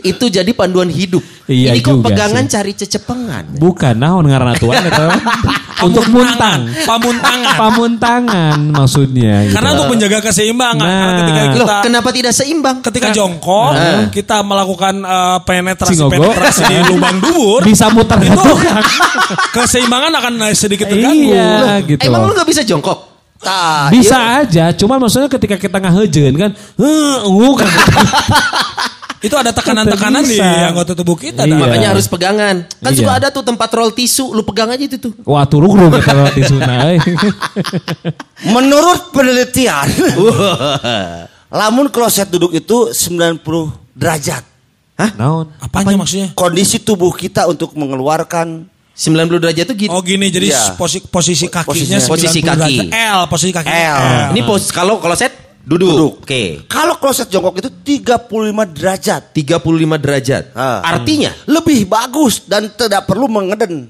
[0.00, 1.20] itu jadi panduan hidup.
[1.44, 2.52] Iya Ini kok juga pegangan sih.
[2.54, 3.44] cari cecepengan.
[3.58, 5.08] Bukan naon ngaranna tuan eta.
[5.86, 6.70] Untuk muntang.
[6.86, 7.54] Pamuntangan.
[7.58, 9.42] Pamuntangan maksudnya.
[9.44, 9.54] gitu.
[9.58, 10.78] Karena untuk menjaga keseimbangan.
[10.78, 11.18] Karena Nah.
[11.18, 12.76] ketika Loh, kita kenapa tidak seimbang?
[12.80, 13.70] ketika jongkok
[14.08, 16.22] kita melakukan eh, penetrasi Cingogo.
[16.22, 18.38] penetrasi di lubang dubur bisa muter itu
[19.52, 21.34] keseimbangan akan sedikit terganggu.
[21.34, 22.30] Iya gitu Emang loh.
[22.30, 23.10] lu gak bisa jongkok?
[23.42, 24.46] Tah, Bisa iya.
[24.46, 27.66] aja, cuman maksudnya ketika kita ngahejeun kan, heh, uh, kan.
[29.22, 31.42] Itu ada tekanan-tekanan di anggota tubuh kita.
[31.42, 31.54] Iya.
[31.54, 32.66] Dan Makanya harus pegangan.
[32.66, 32.98] Kan Iya.
[32.98, 35.14] suka ada tuh tempat roll tisu, lu pegang aja itu tuh.
[35.22, 36.90] Wah turun rung kata roti Sunda.
[36.90, 36.98] eh.
[38.44, 39.86] Menurut penelitian,
[41.52, 43.38] lamun kloset duduk itu 90
[43.92, 44.42] derajat.
[45.16, 45.50] Naon?
[45.58, 46.30] Apanya maksudnya?
[46.32, 49.90] Kondisi tubuh kita untuk mengeluarkan 90 derajat tuh gitu.
[49.90, 50.74] Oh gini jadi Iya.
[50.74, 51.98] posi- posisi kakinya Posisinya.
[52.00, 52.54] 90 Posisi kaki.
[52.54, 52.86] derajat.
[52.92, 53.68] L posisi kaki.
[53.68, 53.98] L.
[54.30, 55.88] Ini pos kalau kalau set duduk.
[55.88, 56.12] Duduk.
[56.20, 56.66] Oke.
[56.66, 58.28] kalau kloset jongkok itu 35
[58.68, 59.22] derajat.
[59.30, 59.62] 35
[59.96, 60.44] derajat.
[60.52, 60.82] Ah.
[60.84, 63.86] Artinya, Lebih bagus dan tidak perlu mengeden.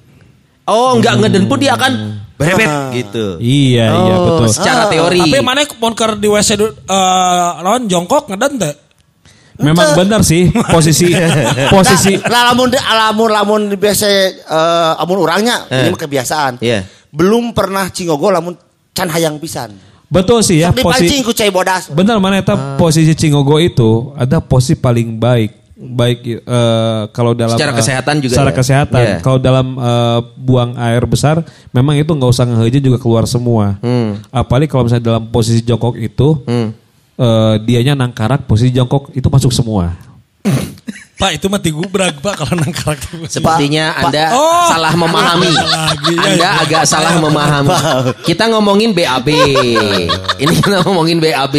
[0.62, 1.92] oh enggak ngeden pun dia akan
[2.36, 2.92] berebet Ah.
[2.92, 3.36] gitu.
[3.38, 4.46] Iya, iya Oh, betul.
[4.48, 5.18] Secara teori.
[5.18, 8.74] Tapi mana mau ke di WC du- eh, lawan jongkok ngeden teh.
[9.52, 11.12] Memang benar sih posisi
[11.74, 15.86] posisi Nah, lamun lamun lamun biasa eh, lamun orangnya Eh.
[15.86, 16.58] ini kebiasaan.
[16.58, 16.86] Iya.
[17.10, 18.56] Belum pernah cingogo lamun
[18.90, 19.72] can hayang pisan.
[20.12, 21.88] Betul sih ya posisi ku cai bodas.
[21.88, 27.72] benar mana eta posisi Cingogo itu ada posisi paling baik baik eh, kalau dalam Secara
[27.72, 28.54] eh, kesehatan juga secara ya?
[28.54, 29.16] kesehatan Iya.
[29.18, 31.40] kalau dalam eh, buang air besar
[31.70, 34.20] memang itu nggak usah ngeheje juga keluar semua Hmm.
[34.30, 36.70] apalagi kalau misalnya dalam posisi jongkok itu Hmm.
[37.14, 39.96] eh, dianya nangkarak posisi jongkok itu masuk semua
[41.22, 43.14] Pak itu mati gubrag pak kalau nang karakter.
[43.30, 44.66] Sepertinya Pak- Anda Oh.
[44.66, 45.54] salah memahami.
[45.54, 46.50] Lagi, ya, Anda ya.
[46.60, 47.70] agak salah memahami.
[48.26, 49.28] Kita ngomongin BAB.
[50.34, 51.54] Ini kita ngomongin BAB.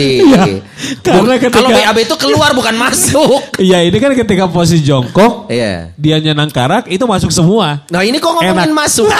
[1.00, 3.40] karena ketika- Kalau BAB itu keluar bukan masuk.
[3.56, 5.96] iya ini kan ketika posisi jongkok Iya.
[5.96, 8.76] dianya nangkarak itu masuk semua Nah ini kok ngomongin Enak.
[8.78, 9.08] masuk.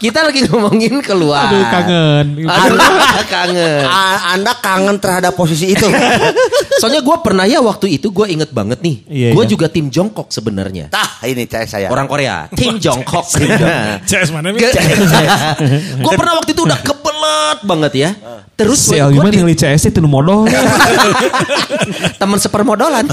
[0.00, 1.44] Kita lagi ngomongin keluar.
[1.44, 2.80] aduh kangen Aduh,
[3.28, 3.84] kangen.
[3.84, 5.84] A- anda kangen terhadap posisi itu.
[6.80, 9.04] Soalnya gue pernah ya waktu itu gue inget banget nih.
[9.04, 9.50] Iya, gue iya.
[9.50, 10.88] juga tim jongkok sebenarnya.
[10.88, 11.86] Tah, ini cai saya.
[11.86, 12.48] Orang Korea.
[12.50, 13.24] Tim jongkok.
[14.02, 14.60] CS mana Mi?
[16.04, 18.10] gue pernah waktu itu udah kebelet banget ya.
[18.54, 20.44] Terus si gue Alwiman di- yang CS itu modal
[22.20, 23.04] teman sepermodolan.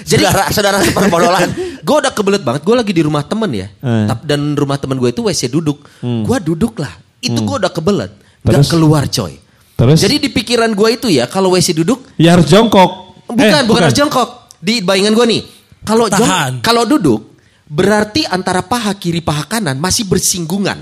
[0.00, 1.48] Jadi saudara saudara seperbodolan.
[1.80, 2.60] gue udah kebelet banget.
[2.62, 3.68] Gue lagi di rumah temen ya.
[3.80, 5.82] Tap- Dan rumah temen gue itu WC duduk.
[6.00, 6.92] Gue duduk lah.
[7.20, 8.12] Itu gue udah kebelet.
[8.40, 8.68] Gak Terus?
[8.72, 9.36] keluar coy.
[9.76, 9.96] Terus?
[10.00, 13.80] Jadi di pikiran gue itu ya kalau WC duduk ya harus jongkok bukan Eh, bukan
[13.84, 14.28] harus jongkok.
[14.60, 15.42] Di bayangan gue nih.
[15.80, 16.52] Kalau jong- Tahan.
[16.60, 17.32] kalau duduk
[17.64, 20.76] berarti antara paha kiri paha kanan masih bersinggungan.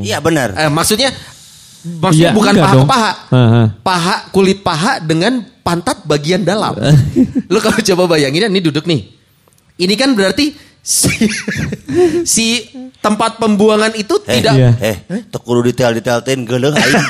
[0.00, 0.52] Iya benar.
[0.54, 1.08] Eh, maksudnya
[1.82, 2.86] maksudnya Iya, bukan enggak paha dong.
[2.86, 3.12] paha.
[3.30, 3.62] Aha.
[3.80, 6.76] Paha kulit paha dengan pantat bagian dalam.
[7.52, 9.08] Lu kalau coba bayangin ya, ini duduk nih.
[9.74, 11.08] Ini kan berarti si,
[12.26, 12.46] si
[13.00, 14.70] tempat pembuangan itu Eh, tidak iya.
[14.78, 17.04] eh, teu kudu detail-detail teh geuleuh aing.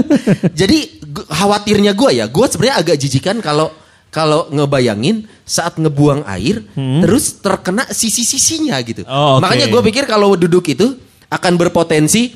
[0.60, 3.68] Jadi gu- khawatirnya gue ya, gue sebenarnya agak jijikan kalau
[4.10, 9.06] kalau ngebayangin saat ngebuang air terus terkena sisi-sisinya gitu.
[9.06, 9.46] Oh, oke.
[9.46, 10.98] Makanya gue pikir kalau duduk itu
[11.30, 12.34] akan berpotensi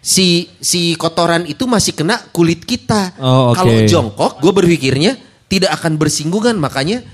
[0.00, 3.12] si si kotoran itu masih kena kulit kita.
[3.20, 3.60] Oh, oke.
[3.60, 5.12] Kalau jongkok, gue berpikirnya
[5.44, 7.04] tidak akan bersinggungan, makanya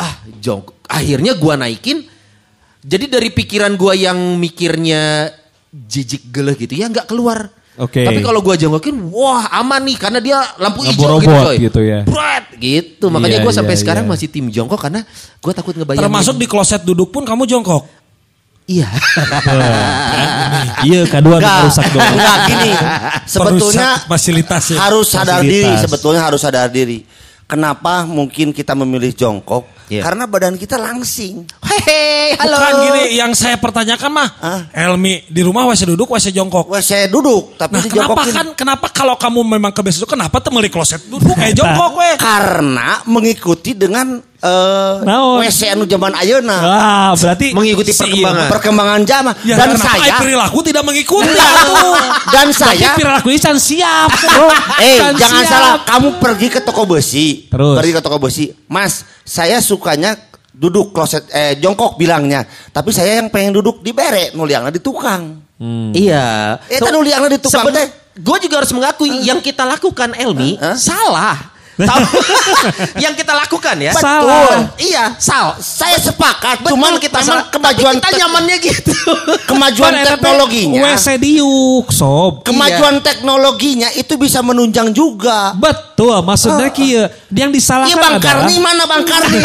[0.00, 0.80] ah jongkok.
[0.88, 1.98] Akhirnya gue naikin.
[2.82, 5.30] Jadi dari pikiran gue yang mikirnya
[5.70, 7.52] jijik geleh gitu ya nggak keluar.
[7.80, 8.04] Oke.
[8.04, 11.56] Tapi kalau gua jongkokin, wah aman nih karena dia lampu hijau gitu coy.
[11.56, 12.04] gitu ya.
[12.04, 13.08] Bret, gitu.
[13.08, 14.12] Makanya Iya, gua sampai iya, sekarang iya.
[14.12, 15.00] masih tim jongkok karena
[15.40, 16.04] gua takut ngebayangin.
[16.04, 17.88] Termasuk di kloset duduk pun kamu jongkok.
[18.68, 18.86] Iya.
[20.88, 22.70] iya kedua Enggak, rusak dong enggak gini.
[23.26, 24.76] Sebetulnya fasilitas ya.
[24.78, 25.50] harus sadar Fasilitas.
[25.50, 26.98] diri, sebetulnya harus sadar diri.
[27.48, 29.66] Kenapa mungkin kita memilih jongkok?
[29.92, 30.08] Iya.
[30.08, 31.44] Karena badan kita langsing.
[31.60, 32.56] Hehe, halo.
[32.56, 34.60] Bukan gini, yang saya pertanyakan mah, Ah.
[34.72, 36.72] Elmi di rumah WC duduk, WC jongkok.
[36.72, 40.48] Wah, saya duduk, tapi Nah kenapa kan, kenapa kalau kamu memang kebiasaan duduk, kenapa tuh
[40.48, 42.16] meuli kloset duduk kayak jongkok weh?
[42.16, 45.38] Karena mengikuti dengan eh Naon?
[45.38, 46.56] WC anu zaman ayeuna.
[46.58, 48.48] ah berarti Mengikuti perkembangan.
[48.50, 51.30] Perkembangan zaman Ya, dan saya ai perilaku tidak mengikuti
[52.34, 54.50] dan saya perilaku ini can siap bro.
[54.82, 55.52] Eh, jangan siap.
[55.52, 57.46] salah, kamu pergi ke toko besi.
[57.46, 57.76] Terus?
[57.78, 58.50] Pergi ke toko besi.
[58.66, 60.14] Mas, saya sukanya
[60.54, 62.46] duduk kloset eh jongkok bilangnya.
[62.70, 65.42] Tapi saya yang pengen duduk di bere, nu liangna di tukang.
[65.90, 66.54] Iya.
[66.70, 67.90] Eh, kan liangna di tukang teh.
[68.14, 70.78] Gue juga harus mengakui yang kita lakukan Elmi Hah?
[70.78, 71.50] salah.
[71.74, 72.04] Tahu
[73.04, 73.92] yang kita lakukan ya.
[73.92, 74.76] Salah.
[74.76, 75.56] Iya, sal.
[75.56, 77.48] Saya sepakat, Betul cuman kita salah.
[77.48, 78.92] kemajuan Tapi kita nyamannya gitu.
[79.50, 80.80] kemajuan teknologinya.
[80.86, 82.44] WC diuk, sob.
[82.44, 85.56] Kemajuan teknologinya itu bisa menunjang juga.
[85.56, 87.08] Betul, maksudnya kieu.
[87.30, 89.40] Yang disalahkan Iya Bang adalah Karni mana Bang Karni?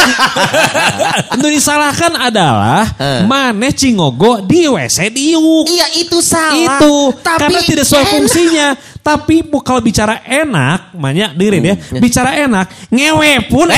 [1.34, 3.24] Anu disalahkan adalah Eh.
[3.24, 5.66] maneh cingogo di WC diuk.
[5.68, 6.78] iya, itu salah.
[6.78, 8.68] Itu Tapi karena tidak sesuai fungsinya.
[9.08, 11.76] Tapi bu- kalau bicara enak, banyak dengerin ya.
[11.96, 13.72] Bicara enak, ngewe pun.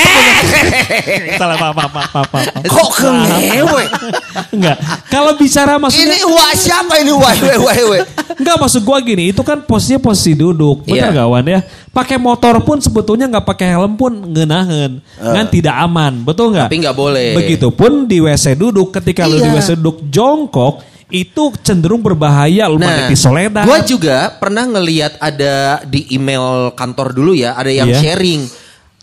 [1.40, 2.30] Salah maaf maaf maaf maaf.
[2.34, 2.66] maaf.
[2.66, 3.10] Kok ke
[3.54, 3.84] ngewe?
[4.58, 4.78] Enggak.
[5.06, 8.00] Kalau bicara maksudnya Ini wa siapa ini wa we we we.
[8.36, 10.84] Enggak maksud gua gini, itu kan posisinya posisi duduk.
[10.84, 11.16] Benar Iya.
[11.16, 11.60] gak Wan ya?
[11.90, 14.98] Pakai motor pun sebetulnya nggak pakai helm pun ngenahen.
[15.16, 16.70] Kan tidak aman, betul nggak?
[16.70, 17.36] Tapi nggak boleh.
[17.36, 19.58] Begitupun di WC duduk ketika lu di Iya.
[19.58, 23.66] WC duduk jongkok itu cenderung berbahaya lu Nah, soledad.
[23.66, 27.98] gue juga pernah ngeliat ada di email kantor dulu ya, ada yang Iya.
[27.98, 28.42] sharing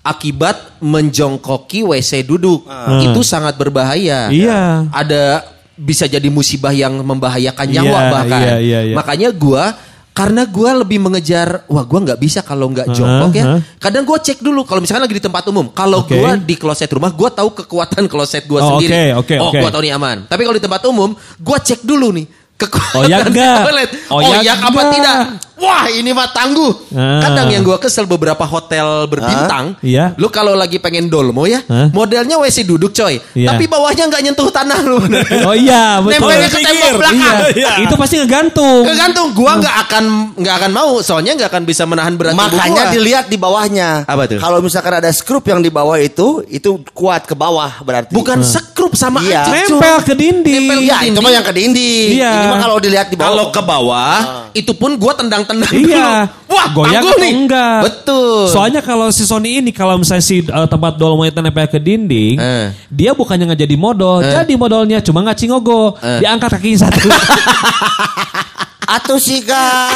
[0.01, 2.63] akibat menjongkoki WC duduk.
[3.03, 4.31] Itu sangat berbahaya.
[4.31, 4.87] Iya.
[4.95, 5.43] Ada
[5.75, 8.41] bisa jadi musibah yang membahayakan nyawa Iya, bahkan.
[8.41, 8.95] iya, iya, iya.
[8.97, 9.75] Makanya gua
[10.17, 13.45] karena gua lebih mengejar, wah gua nggak bisa kalau nggak jongkok ya.
[13.45, 13.61] Uh-huh.
[13.77, 15.69] Kadang gua cek dulu kalau misalkan lagi di tempat umum.
[15.77, 16.17] Kalau Oke.
[16.17, 19.13] gua di kloset rumah, gua tahu kekuatan kloset gua Oh, sendiri.
[19.13, 19.61] oke, oke, oh, oke.
[19.61, 20.25] gua tahu nih aman.
[20.25, 22.25] Tapi kalau di tempat umum, gua cek dulu nih
[22.57, 23.59] kekuatan Oh, ya enggak.
[23.63, 23.91] toilet.
[24.09, 24.93] Oh, Oh, ya ya apa enggak.
[24.95, 25.17] tidak?
[25.57, 26.69] Wah ini mah tangguh.
[26.93, 27.17] Ah.
[27.23, 29.73] Kadang yang gua kesel beberapa hotel berbintang.
[29.81, 30.13] Iya.
[30.15, 31.89] Lu kalau lagi pengen dolmo ya, Hah?
[31.91, 33.17] modelnya WC duduk coy.
[33.33, 33.49] Iya.
[33.49, 35.01] Tapi bawahnya nggak nyentuh tanah lu.
[35.43, 36.29] Oh iya, betul.
[36.29, 37.37] Nempelnya ke tembok belakang.
[37.57, 37.73] Iya.
[37.83, 38.85] Itu pasti ngegantung.
[38.85, 40.05] Kegantung gua nggak akan
[40.37, 42.93] nggak akan mau soalnya nggak akan bisa menahan berat tubuh Makanya gua.
[42.93, 43.89] dilihat di bawahnya.
[44.05, 44.37] Apa tuh?
[44.37, 48.13] Kalau misalkan ada skrup yang di bawah itu, itu kuat ke bawah berarti.
[48.13, 49.45] bukan sekrup sama Iya.
[49.45, 49.53] aja.
[49.63, 49.63] cuy.
[49.71, 50.65] Nempel ke dinding.
[50.67, 52.09] Nempel ke itu mah yang ke dinding.
[52.17, 52.33] Iya.
[52.33, 53.29] Ini mah kalau dilihat di bawah.
[53.29, 54.17] Kalau ke bawah,
[54.51, 55.85] itu pun gua tendang-tendang Iya.
[55.85, 56.57] dulu.
[56.57, 57.33] Wah, goyang atau nih.
[57.37, 57.79] enggak?
[57.85, 58.49] Betul.
[58.49, 62.35] Soalnya kalau si Sony ini kalau misalnya si uh, tempat dolmo itu nempel ke dinding,
[62.37, 62.67] Eh.
[62.89, 66.19] dia bukannya nggak jadi modal, jadi modalnya cuma nggak cingogo, Eh.
[66.19, 67.05] diangkat kakinya satu,
[68.97, 69.91] atau siga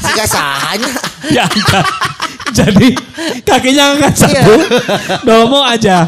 [0.00, 0.90] siga sahanya.
[1.32, 1.86] diangkat.
[2.54, 2.88] Jadi
[3.42, 4.54] kakinya angkat satu,
[5.22, 6.06] dolmo aja.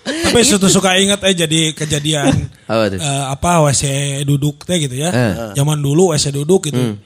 [0.00, 2.98] Tapi suatu suka inget eh jadi kejadian Apa eh,
[3.28, 3.84] apa WC
[4.22, 5.10] duduk teh gitu ya.
[5.10, 5.32] Eh.
[5.54, 6.98] Zaman dulu WC duduk gitu.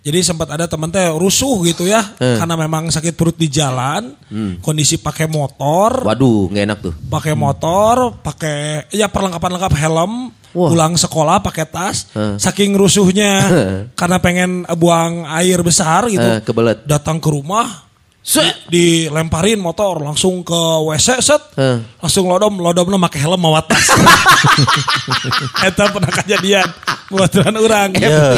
[0.00, 4.14] Jadi sempat ada temen teh rusuh gitu ya karena memang sakit perut di jalan,
[4.60, 6.94] kondisi pakai motor, Waduh, nggak enak tuh.
[7.10, 10.70] pakai motor, pakai ya perlengkapan lengkap helm, Wah.
[10.70, 12.38] pulang sekolah pakai tas, Eh.
[12.38, 13.50] saking rusuhnya
[13.98, 16.86] karena pengen buang air besar gitu, kebelet.
[16.86, 17.85] datang ke rumah,
[18.26, 21.78] di- dilemparin motor langsung ke WC set, Eh.
[21.96, 23.86] langsung lodom, lodomnya pakai helm mawa tas.
[25.66, 26.66] Eta pernah kejadian
[27.06, 27.94] buat orang.
[27.94, 28.34] Ya,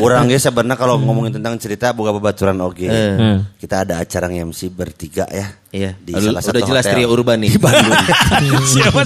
[0.00, 2.86] orang ya sebenarnya kalau ngomongin tentang cerita buka babaturan oke.
[2.86, 3.42] Eh.
[3.58, 5.52] Kita ada acara MC bertiga ya.
[5.68, 5.90] Iya.
[6.00, 6.94] Di Udah- salah satu udah jelas hotel.
[6.96, 7.50] trio urban nih.
[7.54, 8.64] Di Bandung.
[8.72, 9.00] Siapa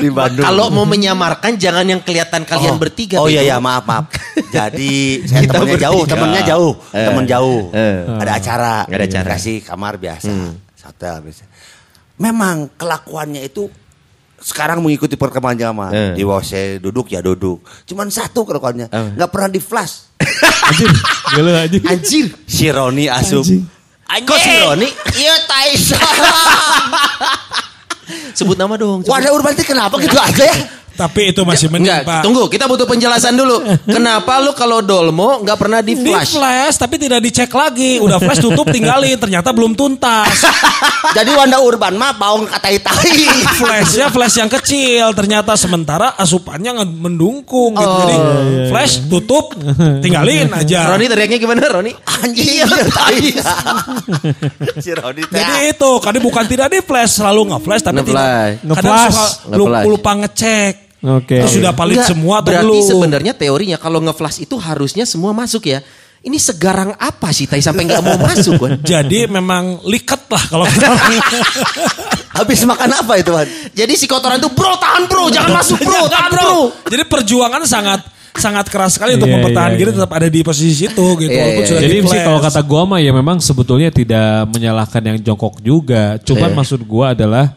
[0.00, 0.44] di Bandung.
[0.44, 2.80] Kalau mau menyamarkan jangan yang kelihatan kalian oh.
[2.80, 3.16] bertiga.
[3.20, 3.50] Oh iya Bego.
[3.52, 4.04] ya maaf maaf.
[4.56, 6.12] Jadi saya Kita temennya jauh, bertiga.
[6.16, 7.06] temennya jauh, Eh.
[7.06, 7.60] temen jauh.
[7.72, 7.96] Eh.
[8.20, 9.28] Ada acara, Ada acara.
[9.36, 10.32] Kasih kamar biasa,
[10.86, 11.44] hotel biasa.
[12.16, 13.68] Memang kelakuannya itu
[14.38, 15.90] sekarang mengikuti perkembangan zaman.
[15.90, 16.12] Eh.
[16.14, 17.64] Di WC duduk ya duduk.
[17.84, 19.08] Cuman satu kelakuannya, Eh.
[19.16, 20.12] nggak pernah di flash.
[20.66, 20.90] Anjir,
[21.30, 21.80] gila anjir.
[21.84, 22.26] Anjir.
[22.44, 23.44] Si Roni asup.
[23.44, 23.62] Anjing.
[24.26, 24.88] Kok si Roni?
[25.16, 25.98] Iya Taisa.
[28.32, 29.02] Sebut nama dong.
[29.02, 29.10] sebut.
[29.10, 30.56] Wadah urban kenapa gitu aja ya?
[30.96, 32.22] Tapi itu masih mending Enggak, pak.
[32.22, 32.42] tunggu.
[32.46, 33.60] Kita butuh penjelasan dulu.
[33.94, 36.32] Kenapa lu kalau dolmo nggak pernah di Di flash?
[36.32, 38.00] flash tapi tidak dicek lagi.
[38.00, 39.14] Udah flash tutup tinggalin.
[39.14, 40.40] Ternyata belum tuntas.
[41.16, 43.12] Jadi Wanda Urban mah baung katai tai.
[43.60, 45.12] Flashnya flash yang kecil.
[45.12, 47.72] Ternyata sementara asupannya mendungkung.
[47.72, 47.96] Gitu.
[48.02, 48.16] Jadi
[48.68, 49.52] flash tutup
[50.00, 50.88] tinggalin aja.
[50.88, 51.92] Roni teriaknya gimana Roni?
[52.16, 53.28] Anjing iya tai.
[54.76, 55.36] si Roni teh.
[55.36, 58.16] Jadi itu, kadang bukan tidak di flash, selalu nge flash tapi Nge-flash.
[58.56, 58.74] tidak.
[58.74, 59.16] Kadang Nge-flash.
[59.36, 59.86] suka Nge-flash.
[59.86, 60.74] lupa ngecek.
[61.06, 61.38] Oke.
[61.38, 62.90] Itu sudah palit Enggak, semua atau Berarti belum?
[62.90, 65.78] sebenarnya teorinya kalau nge-flash itu harusnya semua masuk ya.
[66.18, 68.82] Ini segarang apa sih Tai sampai nggak mau masuk kan?
[68.98, 70.90] Jadi memang liket lah kalau kita
[72.36, 73.46] Habis makan apa itu, Wan?
[73.72, 76.52] Jadi si kotoran itu bro tahan bro jangan masuk bro tahan bro.
[76.84, 78.00] Jadi perjuangan sangat
[78.36, 79.96] sangat keras sekali untuk Iya, mempertahankan iya, diri iya.
[79.96, 81.30] tetap ada di posisi situ gitu.
[81.32, 84.28] Iya, walaupun iya, sudah Jadi di sih kalau kata gua mah ya memang sebetulnya tidak
[84.52, 86.20] menyalahkan yang jongkok juga.
[86.20, 86.56] Cuman Iya.
[86.60, 87.56] maksud gua adalah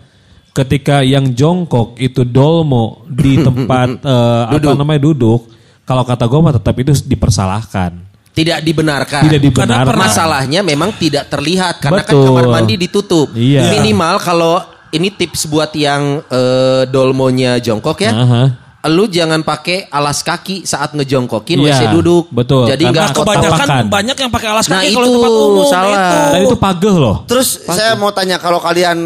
[0.59, 4.75] ketika yang jongkok itu dolmo di tempat eh, apa Duduk.
[4.75, 5.41] namanya duduk,
[5.83, 7.91] kalau kata gua mah tetap itu dipersalahkan.
[8.29, 9.25] Tidak dibenarkan.
[9.25, 9.89] Tidak dibenarkan.
[9.89, 12.25] Karena masalahnya memang tidak terlihat karena kan Betul.
[12.29, 13.27] kamar mandi ditutup.
[13.33, 13.67] Iya.
[13.73, 18.11] Minimal kalau ini tips buat yang eh, dolmonya jongkok ya.
[18.11, 18.43] Aha.
[18.87, 22.31] lu jangan pakai alas kaki saat ngejongkokin Iya, WC duduk.
[22.31, 22.63] betul.
[22.63, 23.83] Jadi Karena nggak Nah, kotak kebanyakan tapakan.
[23.91, 25.91] banyak yang pakai alas Nah, kaki kalau itu tempat umum salah.
[25.91, 26.15] itu.
[26.31, 27.15] Dan itu pageh loh.
[27.27, 28.97] Terus saya mau tanya kalau kalian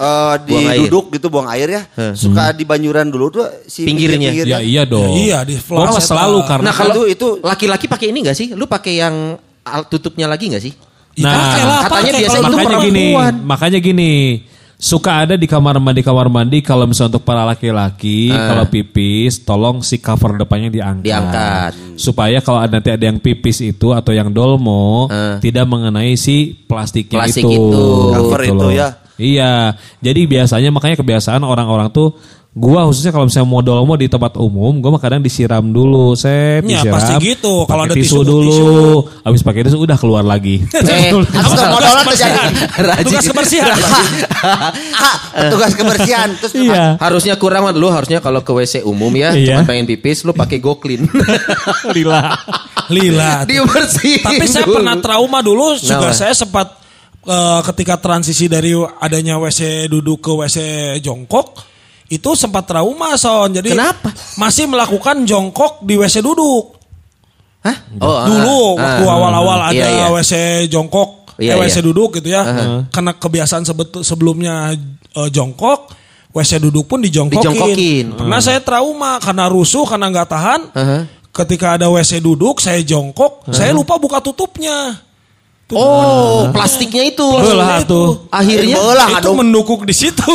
[0.00, 0.78] eh, di Buang air.
[0.80, 1.82] duduk gitu buang air ya,
[2.16, 4.32] suka di banyuran dulu tuh si Pinggirnya.
[4.32, 5.12] Ya iya dong.
[5.12, 8.32] Ya, iya, di mah flush selalu karena Nah kalau itu- itu- laki-laki pakai ini nggak
[8.34, 8.56] sih?
[8.56, 10.72] Lu pakai yang al- tutupnya lagi nggak sih?
[11.20, 13.04] Nah, lah, katanya biasa Kalau itu makanya gini,
[13.44, 14.12] makanya gini.
[14.80, 18.48] Suka ada di kamar mandi kamar mandi kalau misalnya untuk para laki-laki Ah.
[18.48, 21.04] kalau pipis tolong si cover depannya diangkat.
[21.04, 21.72] Diangkat.
[21.94, 25.36] Supaya kalau ada- nanti ada yang pipis itu atau yang dolmo Ah.
[25.36, 27.52] tidak mengenai si plastiknya Plastik itu.
[27.52, 27.84] itu.
[28.08, 28.72] Cover Gitu itu loh.
[28.72, 28.88] ya.
[29.20, 29.76] Iya.
[30.00, 32.16] Jadi biasanya makanya kebiasaan orang-orang tuh
[32.50, 36.58] gua khususnya kalau misalnya mau dolmo di tempat umum, gua mah kadang disiram dulu, saya
[36.58, 36.94] Ya, disiram.
[36.98, 37.62] pasti gitu.
[37.62, 38.66] Kalau ada tisu, tisu, dulu,
[39.22, 40.58] habis pakai tisu udah keluar lagi.
[40.90, 41.22] Eh, Aku
[41.54, 41.78] nggak mau.
[43.06, 43.76] Tugas kebersihan.
[45.00, 46.96] Ah, petugas kebersihan terus iya.
[46.96, 49.60] harusnya kurang lu harusnya kalau ke WC umum ya, Iya.
[49.60, 51.04] cuma pengen pipis lu pakai go clean.
[51.96, 52.34] Lila.
[52.90, 53.44] Lila.
[53.46, 54.24] Dibersihin.
[54.26, 56.79] Tapi saya pernah trauma dulu juga saya sempat
[57.26, 60.58] eh, ketika transisi dari adanya WC duduk ke WC
[61.00, 61.60] jongkok
[62.10, 63.54] itu sempat trauma son.
[63.54, 64.10] Jadi Kenapa?
[64.34, 66.74] masih melakukan jongkok di WC duduk.
[67.60, 67.76] Hah?
[68.00, 69.68] Oh, Dulu ah, waktu ah, awal-awal ah.
[69.70, 70.06] ada Iya, iya.
[70.10, 70.32] WC
[70.72, 71.86] jongkok, Iya, eh, WC iya.
[71.86, 72.42] duduk gitu ya.
[72.88, 74.74] Karena kebiasaan sebet- sebelumnya
[75.14, 75.92] eh, jongkok,
[76.34, 77.38] WC duduk pun dijongkokin.
[77.38, 78.06] Dijongkokin.
[78.16, 80.60] Pernah saya trauma karena rusuh karena nggak tahan.
[80.74, 80.98] Aha.
[81.30, 84.98] Ketika ada WC duduk, saya jongkok, saya lupa buka tutupnya.
[85.70, 85.78] Tuh.
[85.78, 87.22] Oh, plastiknya itu.
[87.22, 87.86] Belah Itu.
[87.86, 88.08] tuh.
[88.26, 89.34] Akhirnya Belah, itu aduh.
[89.38, 90.26] mendukuk di situ.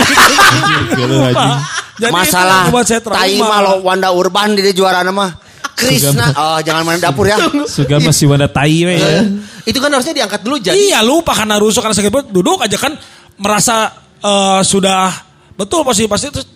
[1.95, 5.31] Jadi masalah itu tai lo Wanda Urban di dia juara nama
[5.75, 6.31] Krisna.
[6.35, 7.35] Oh, jangan main dapur ya.
[7.67, 8.95] Suga masih pada tai we.
[8.95, 9.27] ya.
[9.67, 10.75] itu kan harusnya diangkat dulu jadi.
[10.75, 12.95] Iya lupa karena rusuh karena sakit perut duduk aja kan
[13.35, 13.91] merasa
[14.23, 15.11] eh, sudah
[15.59, 16.47] betul pasti pasti terus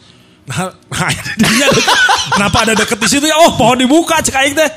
[0.47, 1.67] nah, nah dia
[2.32, 4.69] kenapa ada deket di situ ya oh pohon dibuka cek aing teh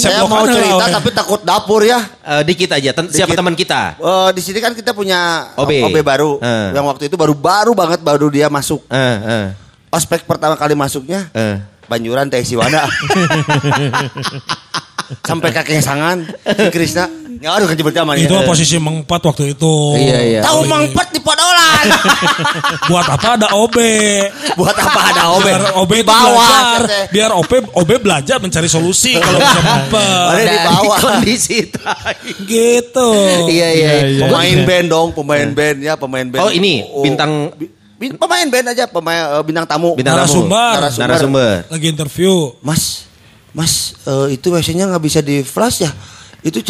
[0.00, 2.00] Saya mau cerita lah, tapi takut dapur ya.
[2.24, 2.96] Eh, dikit aja.
[2.96, 3.44] Ten- siapa Dikit.
[3.44, 4.00] teman kita?
[4.00, 5.92] Eh, di sini kan kita punya OB.
[5.92, 6.40] OB baru.
[6.40, 6.72] Eh.
[6.72, 8.80] Yang waktu itu baru baru banget baru dia masuk.
[8.88, 9.46] Eh, eh,
[9.92, 11.60] Ospek pertama kali masuknya eh.
[11.92, 12.88] Banjuran Teh Siwana.
[15.28, 17.12] Sampai kakek sangan si Krisna.
[17.36, 18.42] Ya aduh kan zaman itu ya.
[18.42, 20.40] posisi mengempat waktu itu Iya, iya.
[20.40, 21.84] Tahu mangpet di podolan.
[22.90, 23.76] buat apa ada OB
[24.54, 25.44] Buat apa ada OB?
[25.44, 30.44] biar OB Di bawah, belajar biar OB OB belajar mencari solusi kalau bisa Ada mampet
[30.44, 30.98] di bawah.
[30.98, 31.58] kondisi
[32.44, 33.10] gitu
[33.46, 33.90] Iya, iya.
[34.06, 34.24] iya.
[34.24, 36.40] Pemain band dong, pemain band ya, pemain band.
[36.40, 39.94] Oh, ini, bintang- bi- bi- pemain band aja, pemain eh, bintang tamu.
[39.94, 40.46] Bintang tamu.
[40.46, 40.74] Narasumber.
[40.96, 41.54] Narasumber.
[41.68, 43.06] lagi interview Mas,
[43.52, 45.92] Mas, eh, itu WC-nya nggak bisa di flash ya?
[46.44, 46.60] Itu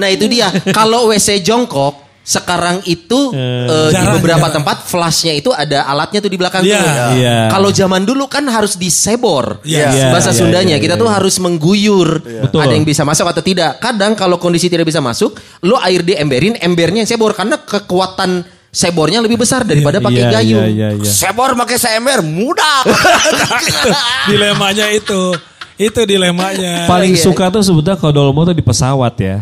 [0.00, 0.50] Nah itu dia.
[0.72, 4.58] Kalau WC jongkok sekarang itu eh, di Jarang, beberapa jarang.
[4.58, 6.74] tempat flashnya itu ada alatnya tuh di belakang Iya.
[6.74, 6.90] tuh.
[7.22, 7.36] Iya.
[7.54, 9.62] Kalau zaman dulu kan harus disebor.
[9.62, 9.94] Iya.
[9.94, 11.02] Iya, Bahasa iya, Sundanya iya, kita iya.
[11.06, 12.08] tuh harus mengguyur.
[12.50, 12.66] Betul.
[12.66, 13.78] Ada yang bisa masuk atau tidak.
[13.78, 18.42] Kadang kalau kondisi tidak bisa masuk, lo air diemberin, embernya yang sebor karena kekuatan
[18.74, 20.66] sebornya lebih besar daripada pakai Iya, gayung.
[20.66, 21.06] Iya, iya, iya.
[21.06, 22.82] Sebor pakai seember mudah.
[24.34, 25.30] dilemanya itu
[25.78, 27.22] itu dilemanya Paling Iya.
[27.22, 29.36] suka tuh sebetulnya kalau dolmo tuh di pesawat ya.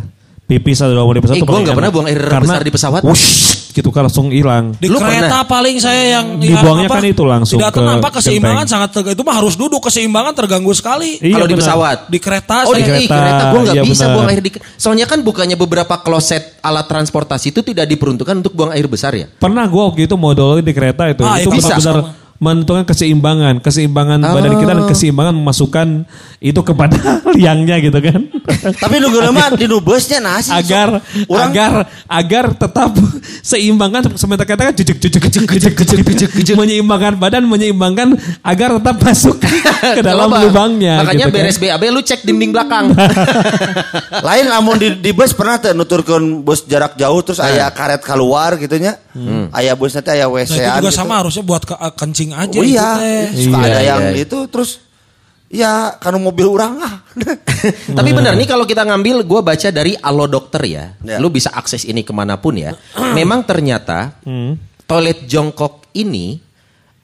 [0.45, 1.73] Pipis atau dolmo di pesawat Eh, nggak enak.
[1.73, 3.01] pernah buang air besar di pesawat.
[3.01, 3.27] Wush,
[3.73, 4.77] gitu kan langsung hilang.
[4.77, 5.43] di Lu kereta pernah?
[5.43, 8.73] paling saya yang Dibuangnya kan itu langsung tidak ke nampak keseimbangan genteng.
[8.77, 11.65] sangat terg- itu mah harus duduk keseimbangan terganggu sekali Iya, kalau di benar.
[11.65, 11.99] pesawat.
[12.07, 14.15] di kereta Oh saya di kereta, kereta, gue nggak iya bisa benar.
[14.15, 14.51] buang air di.
[14.77, 19.27] Soalnya kan bukannya beberapa kloset alat transportasi itu tidak diperuntukkan untuk buang air besar ya.
[19.33, 21.25] Pernah gue waktu itu modal di kereta itu.
[21.25, 21.73] Ah, itu itu bisa.
[21.73, 25.89] benar-benar menentukan keseimbangan, keseimbangan badan kita dan keseimbangan memasukkan
[26.39, 26.99] itu kepada
[27.39, 28.21] liangnya gitu kan.
[28.75, 30.51] Tapi nu mah di nu busnya nasi.
[30.51, 31.73] agar Orang- agar
[32.05, 32.91] agar tetap
[33.51, 38.97] seimbangan sementara kata kan jejek jejek jejek jejek jejek jejek menyeimbangkan badan menyeimbangkan agar tetap
[38.99, 39.37] masuk
[39.97, 41.37] ke dalam lubangnya Makanya gitu kan.
[41.39, 42.93] beres BAB lu cek dinding belakang.
[44.21, 48.59] Lain lamun di, di bus pernah tuh nuturkeun bus jarak jauh terus aya karet keluar
[48.59, 48.99] gitu nya.
[49.51, 50.57] Aya bus nanti aya Nah, WC-an.
[50.57, 50.99] itu juga gitu.
[50.99, 53.47] sama harusnya buat ke, kencing aja Oh iya, teh.
[53.47, 54.25] suka Iya, ada yang iya.
[54.27, 54.71] itu terus
[55.55, 56.97] ya karena mobil orang ah.
[57.99, 60.85] Tapi benar nih kalau kita ngambil, gue baca dari Alo Dokter ya.
[61.01, 61.23] Ya.
[61.23, 62.75] Lu bisa akses ini ke mana pun ya.
[63.19, 64.19] Memang ternyata
[64.85, 66.43] toilet jongkok ini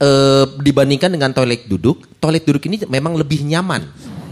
[0.03, 3.87] eh, dibandingkan dengan toilet duduk, toilet duduk ini memang lebih nyaman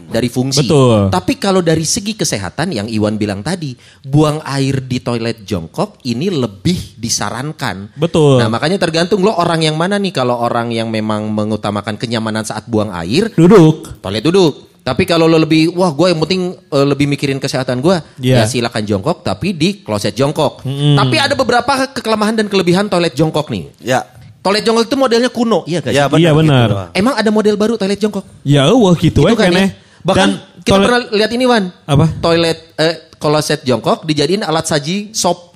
[0.09, 0.65] dari fungsi.
[0.65, 1.13] Betul.
[1.13, 6.33] Tapi kalau dari segi kesehatan yang Iwan bilang tadi, buang air di toilet jongkok ini
[6.33, 7.93] lebih disarankan.
[7.95, 8.41] Betul.
[8.41, 10.11] Nah makanya tergantung lo orang yang mana nih.
[10.11, 14.67] Kalau orang yang memang mengutamakan kenyamanan saat buang air, duduk toilet duduk.
[14.79, 18.41] Tapi kalau lo lebih, wah gue yang penting eh, lebih mikirin kesehatan gue, Iya.
[18.41, 20.65] ya silakan jongkok tapi di kloset jongkok.
[20.65, 23.69] Tapi ada beberapa kekelemahan dan kelebihan toilet jongkok nih.
[23.79, 24.01] ya.
[24.39, 25.93] Toilet jongkok itu modelnya kuno, iya gak?
[25.93, 25.99] sih?
[25.99, 26.23] Ya benar.
[26.23, 26.69] Iya, benar.
[26.71, 26.77] gitu.
[26.97, 28.25] Emang ada model baru toilet jongkok?
[28.47, 29.69] Ya eueuh gitu Itu we kan ya.
[30.09, 31.65] Bahkan kita toilet- pernah lihat ini Wan.
[31.85, 32.07] Apa?
[32.19, 35.47] Toilet eh, kloset jongkok dijadiin alat saji sop.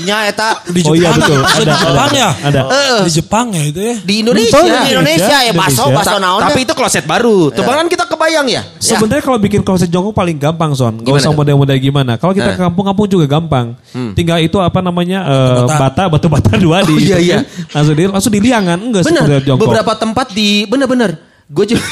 [0.00, 1.36] Nya eta Di Oh iya, Jepang, betul.
[1.36, 2.30] maksud Ada, di Jepang ada, ya?
[2.40, 2.60] ada.
[3.04, 3.96] Di Jepang ya itu ya.
[4.00, 4.56] di Indonesia.
[4.56, 6.40] Betul, di Indonesia ya baso baso naon.
[6.40, 7.52] tapi itu kloset baru.
[7.52, 8.62] Tuh kan kita kebayang ya.
[8.78, 10.96] Sebenarnya kalau bikin kloset jongkok paling gampang son.
[10.96, 12.12] Gak Gimana usah model-model gimana.
[12.16, 13.76] Kalau kita ke kampung-kampung juga gampang.
[14.16, 15.76] Tinggal itu apa namanya eh, Bata.
[15.76, 17.38] bata batu bata dua di Oh, iya, iya.
[17.74, 19.04] langsung di langsung diliangan enggak
[19.44, 19.68] jongkok.
[19.68, 21.20] Beberapa tempat di benar-benar.
[21.50, 21.84] Gue juga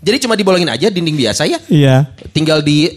[0.00, 1.58] jadi cuma dibolongin aja dinding biasa ya.
[1.66, 2.08] Iya.
[2.30, 2.88] Tinggal di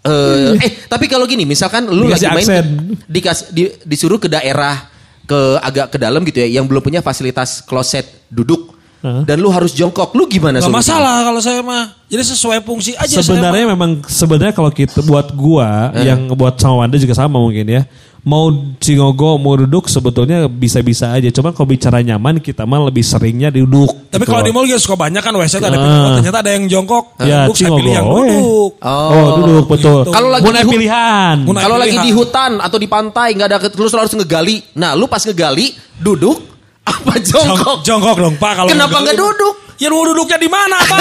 [0.00, 2.66] eh eh tapi kalau gini misalkan lu Dikasih lagi main aksen.
[3.04, 4.86] dikas- di- disuruh ke daerah
[5.22, 9.26] ke agak ke dalam gitu ya yang belum punya fasilitas kloset duduk Hah?
[9.26, 10.78] dan lu harus jongkok lu gimana Gak solusinya?
[10.94, 11.84] masalah kalau saya mah.
[12.06, 16.06] Jadi sesuai fungsi aja Sebenarnya memang sebenarnya kalau kita buat gua Eh.
[16.06, 17.82] yang buat sama Wanda juga sama mungkin ya.
[18.26, 18.50] Mau
[18.82, 21.30] cingogo mau duduk sebetulnya bisa-bisa aja.
[21.30, 23.86] Cuma kalau bicara nyaman kita mah lebih seringnya duduk.
[24.10, 26.10] Tapi gitu kalau di mall juga suka banyak kan WC ada pilihan.
[26.18, 27.04] Ternyata ada yang jongkok.
[27.22, 28.70] Ya, duduk, saya pilih yang duduk.
[28.82, 30.00] Oh, duduk betul.
[30.02, 30.10] Gitu.
[30.10, 31.36] Kalau lagi di pilihan.
[31.46, 34.74] Kalau lagi di hutan atau di pantai nggak ada terus harus ngegali.
[34.74, 35.70] Nah, lu pas ngegali
[36.02, 36.42] duduk
[36.90, 37.86] apa jongkok?
[37.86, 39.54] Jongkok, dong Pak kalau Kenapa nggak duduk?
[39.78, 40.98] Ya lu duduknya di mana Pak?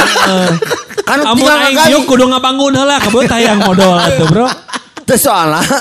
[1.09, 2.05] Kan tinggal ngegali.
[2.05, 4.47] kudu ngabangun heula kabut hayang modal atuh, Bro.
[5.05, 5.61] Teu soalna.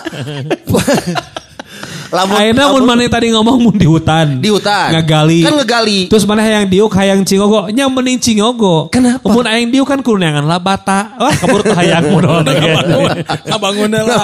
[2.15, 4.39] Lamun Ayeuna mun maneh tadi ngomong mun di hutan.
[4.39, 4.95] Di hutan.
[4.95, 5.43] Ngagali.
[5.43, 6.01] Kan ngegali.
[6.07, 8.87] Terus mana hayang diuk hayang cingogo nya mending cingogo.
[8.95, 9.27] Kenapa?
[9.27, 11.19] Mun aing diuk kan kudu neangan lah bata.
[11.19, 12.47] Wah kabur teh hayang modal
[13.59, 14.23] Abangunnya lah.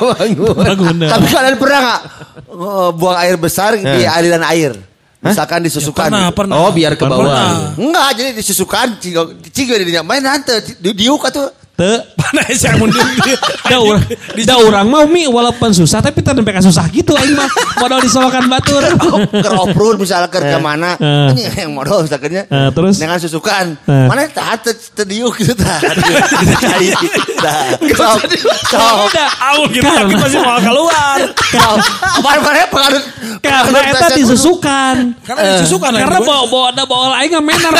[0.54, 1.02] Bangun.
[1.02, 2.00] Tapi kalian pernah nggak
[2.46, 4.72] eh, buang air besar di aliran air?
[5.20, 6.08] Misalkan disusukan.
[6.08, 6.36] Pernah, gitu.
[6.40, 6.54] pernah.
[6.64, 7.20] Oh, biar ke bawah.
[7.20, 7.52] Pernah.
[7.76, 11.59] Enggak, jadi disusukan cigo cigo di main nanti di diuk atuh.
[11.80, 11.96] Teu
[12.30, 13.02] Mana saya mundur
[13.70, 14.04] da urang
[14.44, 17.48] da urang mah mi walaupun susah tapi ka susah gitu aing mah
[17.80, 18.82] modal disolokan batur.
[19.44, 20.94] Ke off-road misalnya ke ke mana.
[21.00, 21.32] Eh.
[21.34, 22.46] Ini yang modal misalkannya.
[22.46, 23.00] Eh, terus?
[23.00, 23.74] Dengan susukan.
[23.88, 24.06] Eh.
[24.06, 25.80] Mana tahan te diuk gitu tah.
[27.44, 27.72] Dah.
[27.88, 28.20] Sok.
[28.68, 29.14] Sok.
[29.50, 31.18] Aul gitu Karena- tapi masih mau keluar.
[31.50, 31.78] Sok.
[32.20, 33.02] Mana pengaruh
[33.40, 34.94] Karena eta disusukan.
[35.24, 37.72] Karena disusukan Karena bawa bawa ada bawa aing nggak menar.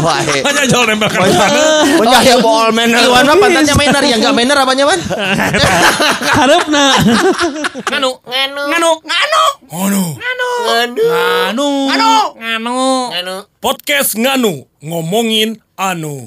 [0.00, 0.42] Wah, eh.
[0.42, 1.62] Hanya jauh nempelkan ke
[2.00, 2.93] Banyak ya ball man.
[2.94, 5.00] Iwan mah pantatnya mainer yang nggak mainer apanya man?
[6.38, 6.84] Harapna.
[7.90, 8.10] Nganu.
[8.22, 8.62] Nganu.
[8.70, 9.42] Nganu.
[9.66, 10.02] Nganu.
[10.64, 11.68] Nganu.
[12.38, 12.78] Nganu.
[13.10, 13.36] Nganu.
[13.58, 14.70] Podcast Nganu.
[14.84, 16.22] Ngomongin anu.